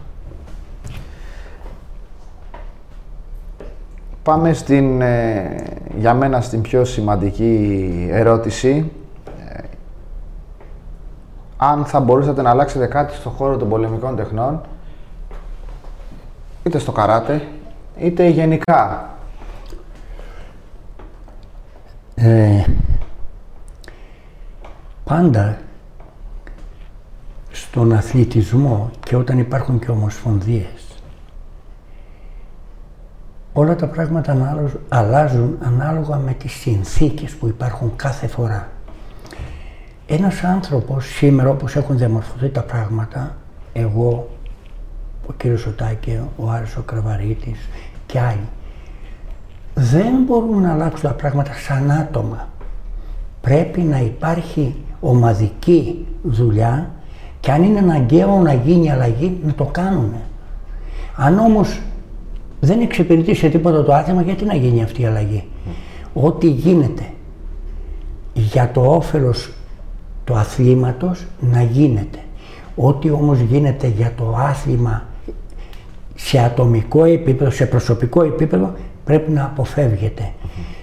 [4.22, 5.56] Πάμε στην, ε,
[5.96, 8.92] για μένα στην πιο σημαντική ερώτηση.
[9.48, 9.60] Ε,
[11.56, 14.60] αν θα μπορούσατε να αλλάξετε κάτι στον χώρο των πολεμικών τεχνών,
[16.66, 17.48] είτε στο καράτε,
[17.98, 19.08] είτε γενικά.
[22.14, 22.64] Ε,
[25.04, 25.58] πάντα
[27.50, 30.84] στον αθλητισμό και όταν υπάρχουν και ομοσπονδίες
[33.56, 34.58] όλα τα πράγματα
[34.88, 38.68] αλλάζουν ανάλογα με τις συνθήκες που υπάρχουν κάθε φορά.
[40.06, 43.36] ένας άνθρωπος σήμερα όπως έχουν διαμορφωθεί τα πράγματα,
[43.72, 44.28] εγώ,
[45.26, 47.68] ο κύριος Σωτάκη, ο Άρης ο Κραβαρίτης
[48.06, 48.48] και άλλοι,
[49.74, 52.48] δεν μπορούν να αλλάξουν τα πράγματα σαν άτομα.
[53.40, 56.90] Πρέπει να υπάρχει ομαδική δουλειά
[57.40, 60.12] και αν είναι αναγκαίο να γίνει αλλαγή, να το κάνουν.
[61.16, 61.80] Αν όμως
[62.60, 65.48] δεν εξυπηρετεί σε τίποτα το άθλημα, γιατί να γίνει αυτή η αλλαγή;
[66.14, 67.04] Ό,τι γίνεται
[68.32, 69.52] για το όφελος
[70.24, 72.18] του αθλήματος να γίνεται.
[72.76, 75.02] Ό,τι όμως γίνεται για το άθλημα
[76.14, 80.32] σε ατομικό επίπεδο, σε προσωπικό επίπεδο, πρέπει να αποφεύγεται.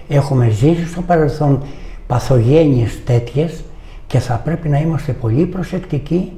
[0.08, 1.62] Έχουμε ζήσει στο παρελθόν
[2.06, 3.64] παθογένειες τέτοιες
[4.06, 6.32] και θα πρέπει να είμαστε πολύ προσεκτικοί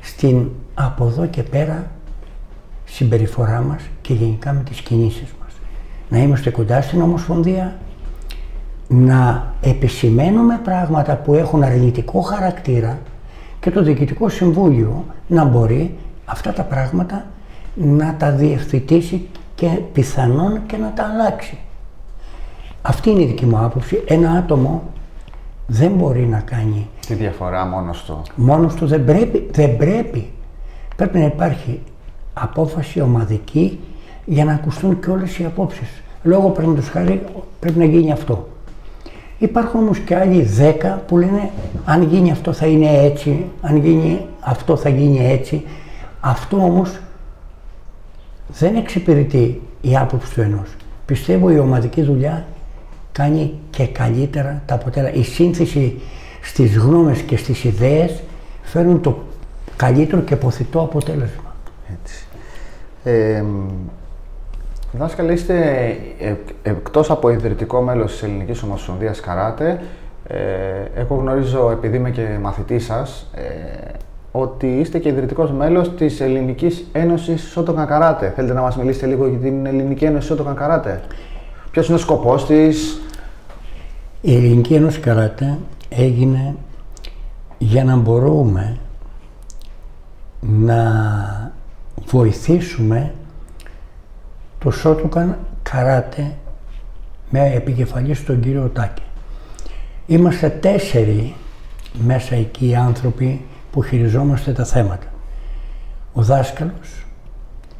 [0.00, 1.90] στην από εδώ και πέρα
[2.84, 5.52] συμπεριφορά μας και γενικά με τις κινήσεις μας.
[6.08, 7.78] Να είμαστε κοντά στην Ομοσπονδία,
[8.88, 12.98] να επισημαίνουμε πράγματα που έχουν αρνητικό χαρακτήρα
[13.60, 15.94] και το Διοικητικό Συμβούλιο να μπορεί
[16.24, 17.26] αυτά τα πράγματα
[17.76, 21.58] να τα διευθυντήσει και πιθανόν και να τα αλλάξει.
[22.82, 24.02] Αυτή είναι η δική μου άποψη.
[24.06, 24.82] Ένα άτομο
[25.66, 26.88] δεν μπορεί να κάνει...
[27.06, 28.22] Τη διαφορά μόνος του.
[28.34, 29.48] Μόνος του δεν πρέπει.
[29.52, 30.30] Δεν πρέπει.
[30.96, 31.80] Πρέπει να υπάρχει
[32.34, 33.80] απόφαση ομαδική
[34.24, 36.02] για να ακουστούν και όλες οι απόψεις.
[36.22, 37.22] Λόγω πρέπει χάρη
[37.60, 38.48] πρέπει να γίνει αυτό.
[39.38, 41.50] Υπάρχουν όμως και άλλοι δέκα που λένε
[41.84, 45.64] αν γίνει αυτό θα είναι έτσι, αν γίνει αυτό θα γίνει έτσι.
[46.20, 46.98] Αυτό όμως
[48.48, 50.68] δεν εξυπηρετεί η άποψη του ενός.
[51.06, 52.46] Πιστεύω η ομαδική δουλειά
[53.12, 55.18] κάνει και καλύτερα τα αποτέλεσματα.
[55.18, 56.00] Η σύνθεση
[56.42, 58.22] στις γνώμες και στις ιδέες
[58.62, 59.18] φέρνουν το
[59.76, 61.54] καλύτερο και ποθητό αποτέλεσμα.
[61.92, 62.26] Έτσι.
[63.04, 63.44] Ε,
[64.92, 65.86] δάσκαλε, είστε
[66.18, 69.80] ε, εκτός από ιδρυτικό μέλος της Ελληνικής Ομοσπονδίας Καράτε,
[70.28, 70.36] ε,
[70.94, 73.42] εγώ γνωρίζω, επειδή είμαι και μαθητής σας, ε,
[74.38, 78.32] ότι είστε και ιδρυτικός μέλος της Ελληνικής Ένωσης Σότοκα Καράτε.
[78.36, 81.00] Θέλετε να μας μιλήσετε λίγο για την Ελληνική Ένωση Σότοκα Καράτε;
[81.70, 83.00] Ποιος είναι ο σκοπός της,
[84.20, 85.58] η Ελληνική Ένωση Καράτε
[85.88, 86.54] έγινε
[87.58, 88.78] για να μπορούμε
[90.40, 90.82] να
[92.06, 93.14] βοηθήσουμε
[94.58, 96.34] το Σότουκαν Καράτε
[97.30, 99.02] με επικεφαλή στον κύριο Τάκη.
[100.06, 101.34] Είμαστε τέσσερι
[102.04, 103.44] μέσα εκεί άνθρωποι
[103.76, 105.06] που χειριζόμαστε τα θέματα.
[106.12, 107.06] Ο δάσκαλος,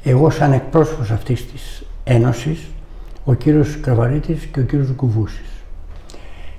[0.03, 2.67] εγώ σαν εκπρόσωπος αυτής της Ένωσης,
[3.25, 5.65] ο κύριος Κραβαρίτης και ο κύριος Κουβούσης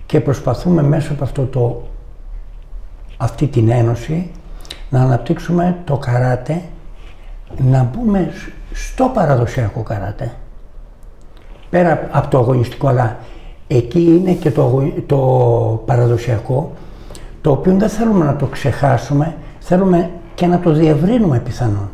[0.06, 1.88] και προσπαθούμε μέσα από αυτό το,
[3.18, 4.32] αυτή την ένωση
[4.90, 6.62] να αναπτύξουμε το καράτε,
[7.58, 8.32] να μπούμε
[8.74, 10.34] στο παραδοσιακό καράτε.
[11.70, 13.18] Πέρα από το αγωνιστικό, αλλά
[13.68, 15.18] εκεί είναι και το, το
[15.86, 16.74] παραδοσιακό,
[17.42, 21.90] το οποίο δεν θέλουμε να το ξεχάσουμε, θέλουμε και να το διευρύνουμε πιθανόν.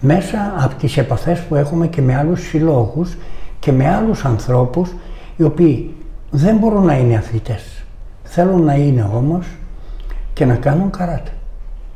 [0.00, 3.16] Μέσα από τις επαφές που έχουμε και με άλλους συλλόγους
[3.58, 4.94] και με άλλους ανθρώπους,
[5.36, 5.94] οι οποίοι
[6.30, 7.84] δεν μπορούν να είναι αθλητές.
[8.22, 9.46] Θέλουν να είναι όμως
[10.32, 11.30] και να κάνουν καράτε.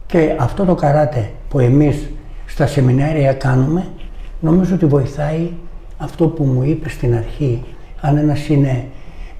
[0.06, 2.08] Και αυτό το καράτε που εμείς
[2.46, 3.86] στα σεμινάρια κάνουμε,
[4.40, 5.50] νομίζω ότι βοηθάει
[5.98, 7.64] αυτό που μου είπες στην αρχή.
[8.00, 8.84] Αν ένας είναι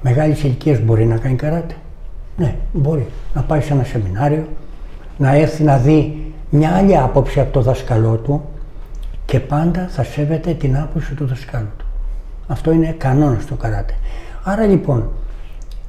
[0.03, 1.75] μεγάλης ηλικίας μπορεί να κάνει καράτε.
[2.37, 4.47] Ναι, μπορεί να πάει σε ένα σεμινάριο,
[5.19, 8.45] να έρθει να δει μια άλλη άποψη από το δασκαλό του
[9.25, 11.87] και πάντα θα σέβεται την άποψη του δασκάλου του.
[12.47, 13.95] Αυτό είναι κανόνα στο καράτε.
[14.43, 15.11] Άρα λοιπόν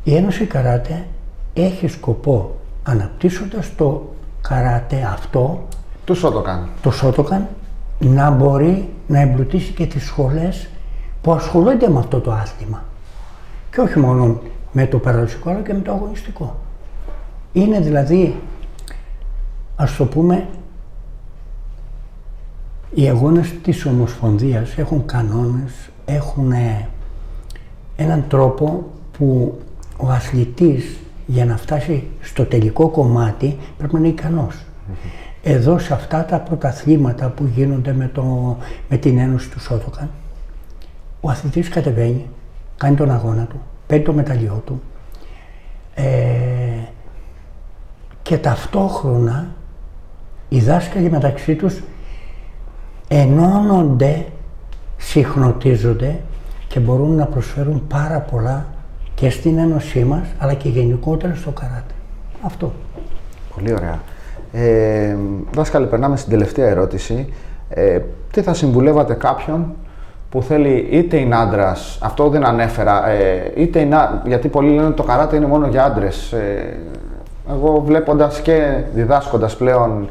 [0.03, 1.05] η Ένωση Καράτε
[1.53, 5.67] έχει σκοπό αναπτύσσοντας το καράτε αυτό
[6.05, 6.69] το Σότοκαν.
[6.81, 7.47] Το Σότοκαν
[7.99, 10.67] να μπορεί να εμπλουτίσει και τις σχολές
[11.21, 12.83] που ασχολούνται με αυτό το άθλημα.
[13.71, 14.41] Και όχι μόνο
[14.73, 16.55] με το παραδοσιακό αλλά και με το αγωνιστικό.
[17.53, 18.41] Είναι δηλαδή,
[19.75, 20.47] ας το πούμε,
[22.93, 26.53] οι αγώνες της Ομοσπονδίας έχουν κανόνες, έχουν
[27.95, 28.83] έναν τρόπο
[29.17, 29.57] που
[29.97, 34.65] ο αθλητής για να φτάσει στο τελικό κομμάτι πρέπει να είναι ικανός.
[35.43, 38.57] Εδώ σε αυτά τα πρωταθλήματα που γίνονται με, το,
[38.89, 40.09] με την Ένωση του Σότοκαν,
[41.21, 42.25] ο αθλητής κατεβαίνει,
[42.77, 43.61] κάνει τον αγώνα του,
[43.93, 44.81] παίρνει το μεταλλιό του
[45.95, 46.03] ε,
[48.21, 49.47] και ταυτόχρονα
[50.49, 51.81] οι δάσκαλοι μεταξύ τους
[53.07, 54.25] ενώνονται,
[54.97, 56.19] συχνοτίζονται
[56.67, 58.65] και μπορούν να προσφέρουν πάρα πολλά
[59.15, 61.93] και στην ένωσή μας, αλλά και γενικότερα στο καράτε.
[62.41, 62.73] Αυτό.
[63.55, 64.01] Πολύ ωραία.
[64.51, 65.17] Ε,
[65.53, 67.33] δάσκαλε, περνάμε στην τελευταία ερώτηση.
[67.69, 67.99] Ε,
[68.31, 69.75] τι θα συμβουλεύατε κάποιον
[70.33, 74.95] που θέλει είτε είναι άντρας, αυτό δεν ανέφερα, ε, είτε είναι, γιατί πολλοί λένε ότι
[74.95, 76.31] το καράτε είναι μόνο για άντρες.
[76.31, 76.77] Ε,
[77.49, 80.09] εγώ βλέποντας και διδάσκοντας πλέον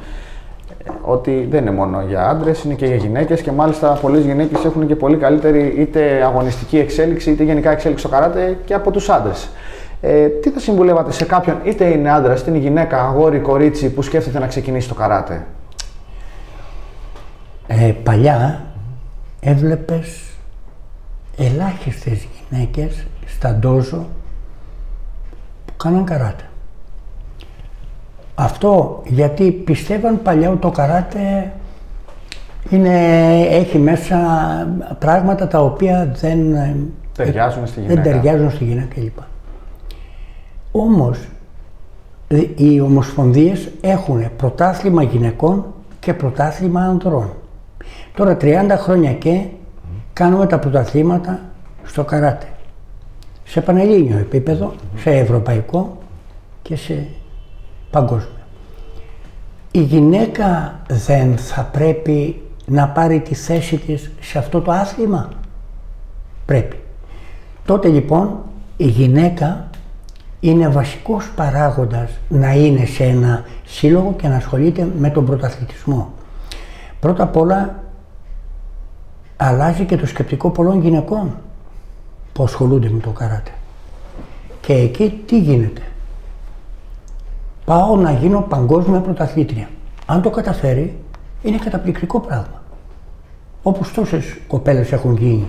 [0.84, 4.64] ε, ότι δεν είναι μόνο για άντρες, είναι και για γυναίκες και μάλιστα πολλές γυναίκες
[4.64, 9.08] έχουν και πολύ καλύτερη είτε αγωνιστική εξέλιξη είτε γενικά εξέλιξη στο καράτε και από τους
[9.08, 9.48] άντρες.
[10.00, 14.02] Ε, τι θα συμβουλεύατε σε κάποιον, είτε είναι άντρας, είτε είναι γυναίκα, αγόρι, κορίτσι που
[14.02, 15.46] σκέφτεται να ξεκινήσει το καράτε;
[17.66, 18.71] Ε, παλιά
[19.44, 20.22] έβλεπες
[21.36, 24.06] ελάχιστες γυναίκες στα ντόζο
[25.64, 26.44] που κάναν καράτε.
[28.34, 31.52] Αυτό γιατί πιστεύαν παλιά ότι το καράτε
[32.70, 32.98] είναι,
[33.40, 34.18] έχει μέσα
[34.98, 36.56] πράγματα τα οποία δεν
[37.12, 39.18] ταιριάζουν στη γυναίκα, δεν ταιριάζουν στη γυναίκα κλπ.
[40.72, 41.18] Όμως
[42.56, 45.64] οι ομοσπονδίες έχουν πρωτάθλημα γυναικών
[46.00, 47.30] και πρωτάθλημα ανδρών.
[48.14, 49.44] Τώρα 30 χρόνια και
[50.12, 51.40] κάνουμε τα πρωταθλήματα
[51.84, 52.46] στο καράτε.
[53.44, 55.98] Σε πανελλήνιο επίπεδο, σε ευρωπαϊκό
[56.62, 57.06] και σε
[57.90, 58.40] παγκόσμιο.
[59.70, 65.28] Η γυναίκα δεν θα πρέπει να πάρει τη θέση της σε αυτό το άθλημα;
[66.44, 66.76] Πρέπει.
[67.64, 68.38] Τότε λοιπόν
[68.76, 69.70] η γυναίκα
[70.40, 76.12] είναι βασικός παράγοντας να είναι σε ένα σύλλογο και να ασχολείται με τον πρωταθλητισμό.
[77.00, 77.81] Πρώτα απ' όλα
[79.46, 81.36] αλλάζει και το σκεπτικό πολλών γυναικών
[82.32, 83.50] που ασχολούνται με το καράτε.
[84.60, 85.82] Και εκεί τι γίνεται;
[87.64, 89.68] Πάω να γίνω παγκόσμια πρωταθλήτρια.
[90.06, 90.96] Αν το καταφέρει,
[91.42, 92.62] είναι καταπληκτικό πράγμα.
[93.62, 95.46] Όπως τόσες κοπέλες έχουν γίνει.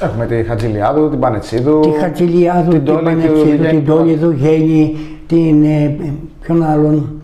[0.00, 1.80] Έχουμε τη Χατζηλιάδου, την Πανετσίδου.
[1.80, 5.64] Τη Χατζηλιάδου, την, την Πανετσίδου, την Τόλιδου, Γέννη, την.
[5.64, 5.96] Ε,
[6.40, 7.22] ποιον άλλον.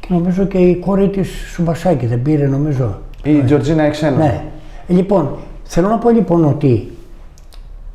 [0.00, 3.00] Και νομίζω και η κόρη της Σουμπασάκη δεν πήρε, νομίζω.
[3.24, 4.16] Η Τζορτζίνα Εξένο.
[4.16, 4.44] Ναι.
[4.86, 6.92] Λοιπόν, θέλω να πω λοιπόν ότι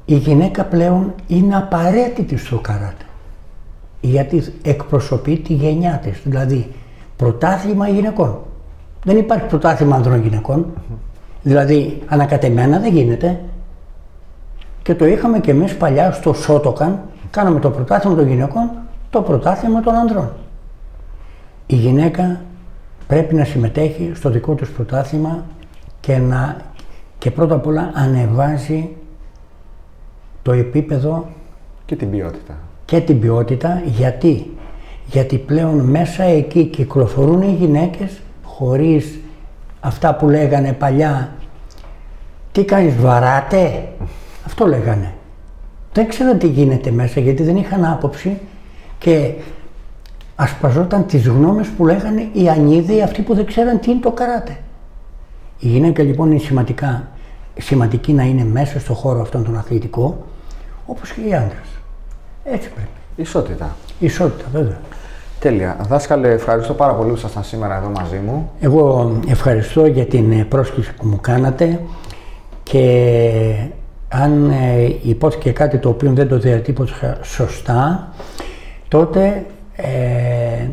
[0.06, 3.06] η γυναίκα πλέον είναι απαραίτητη στο καράτε.
[4.02, 6.22] Γιατί εκπροσωπεί τη γενιά της.
[6.24, 6.72] Δηλαδή,
[7.16, 8.40] πρωτάθλημα γυναικών.
[9.04, 10.66] Δεν υπάρχει πρωτάθλημα ανδρών γυναικών.
[11.42, 13.40] Δηλαδή, ανακατεμένα δεν γίνεται.
[14.82, 17.00] Και το είχαμε και εμείς παλιά στο Σότοκαν,
[17.32, 18.70] κάναμε το πρωτάθλημα των γυναικών,
[19.10, 20.32] το πρωτάθλημα των ανδρών.
[21.66, 22.42] Η γυναίκα
[23.10, 25.46] πρέπει να συμμετέχει στο δικό τους πρωτάθλημα
[26.00, 26.58] και, να,
[27.18, 28.90] και πρώτα απ' όλα ανεβάζει
[30.42, 31.28] το επίπεδο
[31.86, 32.58] και την ποιότητα.
[32.86, 33.82] Και την ποιότητα.
[33.86, 34.58] Γιατί,
[35.06, 39.20] γιατί πλέον μέσα εκεί κυκλοφορούν οι γυναίκες χωρίς
[39.80, 41.32] αυτά που λέγανε παλιά
[42.52, 43.88] τι κάνεις βαράτε;
[44.46, 45.14] Αυτό λέγανε.
[45.94, 48.38] Δεν ξέρω τι γίνεται μέσα γιατί δεν είχαν άποψη.
[48.98, 49.34] Και
[50.42, 54.58] ασπαζόταν τις γνώμες που λέγανε οι ανίδεοι αυτοί που δεν ξέραν τι είναι το καράτε
[55.60, 57.08] η γυναίκα λοιπόν είναι σημαντικά,
[57.60, 60.26] σημαντική να είναι μέσα στο χώρο αυτόν τον αθλητικό
[60.86, 61.80] όπως και οι άντρες
[62.44, 63.76] έτσι πρέπει Ισότητα.
[64.00, 64.80] Ισότητα βέβαια
[65.40, 65.78] Τέλεια.
[65.88, 68.52] Δάσκαλε, ευχαριστώ πάρα πολύ που ήσασταν σήμερα εδώ μαζί μου.
[68.60, 71.80] Εγώ ευχαριστώ για την πρόσκληση που μου κάνατε
[72.64, 73.70] και
[74.10, 78.14] αν ε, υπόθηκε κάτι το οποίο δεν το διατύπωσα σωστά,
[78.88, 79.46] τότε
[79.82, 80.68] ε,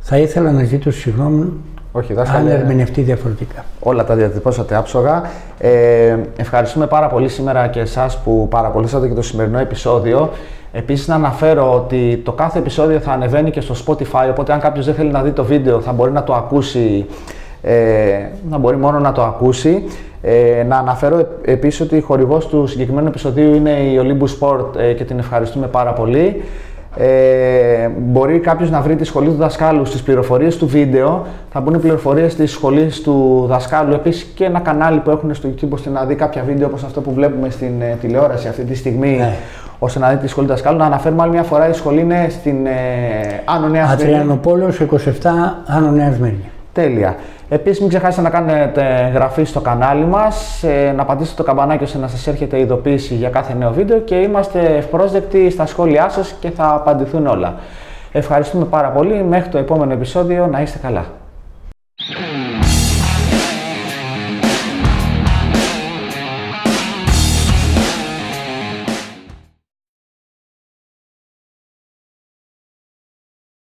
[0.00, 1.52] θα ήθελα να ζητήσω συγγνώμη
[1.92, 3.64] όχι, δάσκαλε, αν ερμηνευτεί διαφορετικά.
[3.80, 5.22] Όλα τα διατυπώσατε άψογα.
[5.58, 10.30] Ε, ευχαριστούμε πάρα πολύ σήμερα και εσάς που παρακολουθήσατε και το σημερινό επεισόδιο.
[10.72, 14.86] Επίσης να αναφέρω ότι το κάθε επεισόδιο θα ανεβαίνει και στο Spotify, οπότε αν κάποιος
[14.86, 17.06] δεν θέλει να δει το βίντεο θα μπορεί να το ακούσει,
[17.62, 17.74] ε,
[18.50, 19.84] να μπορεί μόνο να το ακούσει.
[20.22, 24.92] Ε, να αναφέρω επίσης ότι η χορηγός του συγκεκριμένου επεισοδίου είναι η Olympus Sport ε,
[24.92, 26.42] και την ευχαριστούμε πάρα πολύ.
[26.96, 31.26] Ε, μπορεί κάποιος να βρει τη σχολή του δασκάλου στις πληροφορίες του βίντεο.
[31.50, 33.92] Θα μπουν οι πληροφορίες της σχολής του δασκάλου.
[33.92, 37.00] Επίσης και ένα κανάλι που έχουν στο YouTube ώστε να δει κάποια βίντεο όπως αυτό
[37.00, 39.16] που βλέπουμε στην ε, τηλεόραση αυτή τη στιγμή.
[39.16, 39.34] Ναι.
[39.78, 40.78] ώστε να δει τη σχολή του δασκάλου.
[40.78, 42.70] Να αναφέρουμε άλλη μια φορά: η σχολή είναι στην ε,
[43.44, 45.08] Άνω Νέας Ατριανοπόλεω 27
[45.66, 46.16] Άνω Νέας
[46.72, 47.16] Τέλεια.
[47.54, 51.98] Επίσης μην ξεχάσετε να κάνετε εγγραφή στο κανάλι μας, ε, να πατήσετε το καμπανάκι ώστε
[51.98, 56.50] να σας έρχεται ειδοποίηση για κάθε νέο βίντεο και είμαστε ευπρόσδεκτοι στα σχόλιά σας και
[56.50, 57.54] θα απαντηθούν όλα.
[58.12, 59.22] Ευχαριστούμε πάρα πολύ.
[59.22, 61.04] Μέχρι το επόμενο επεισόδιο να είστε καλά.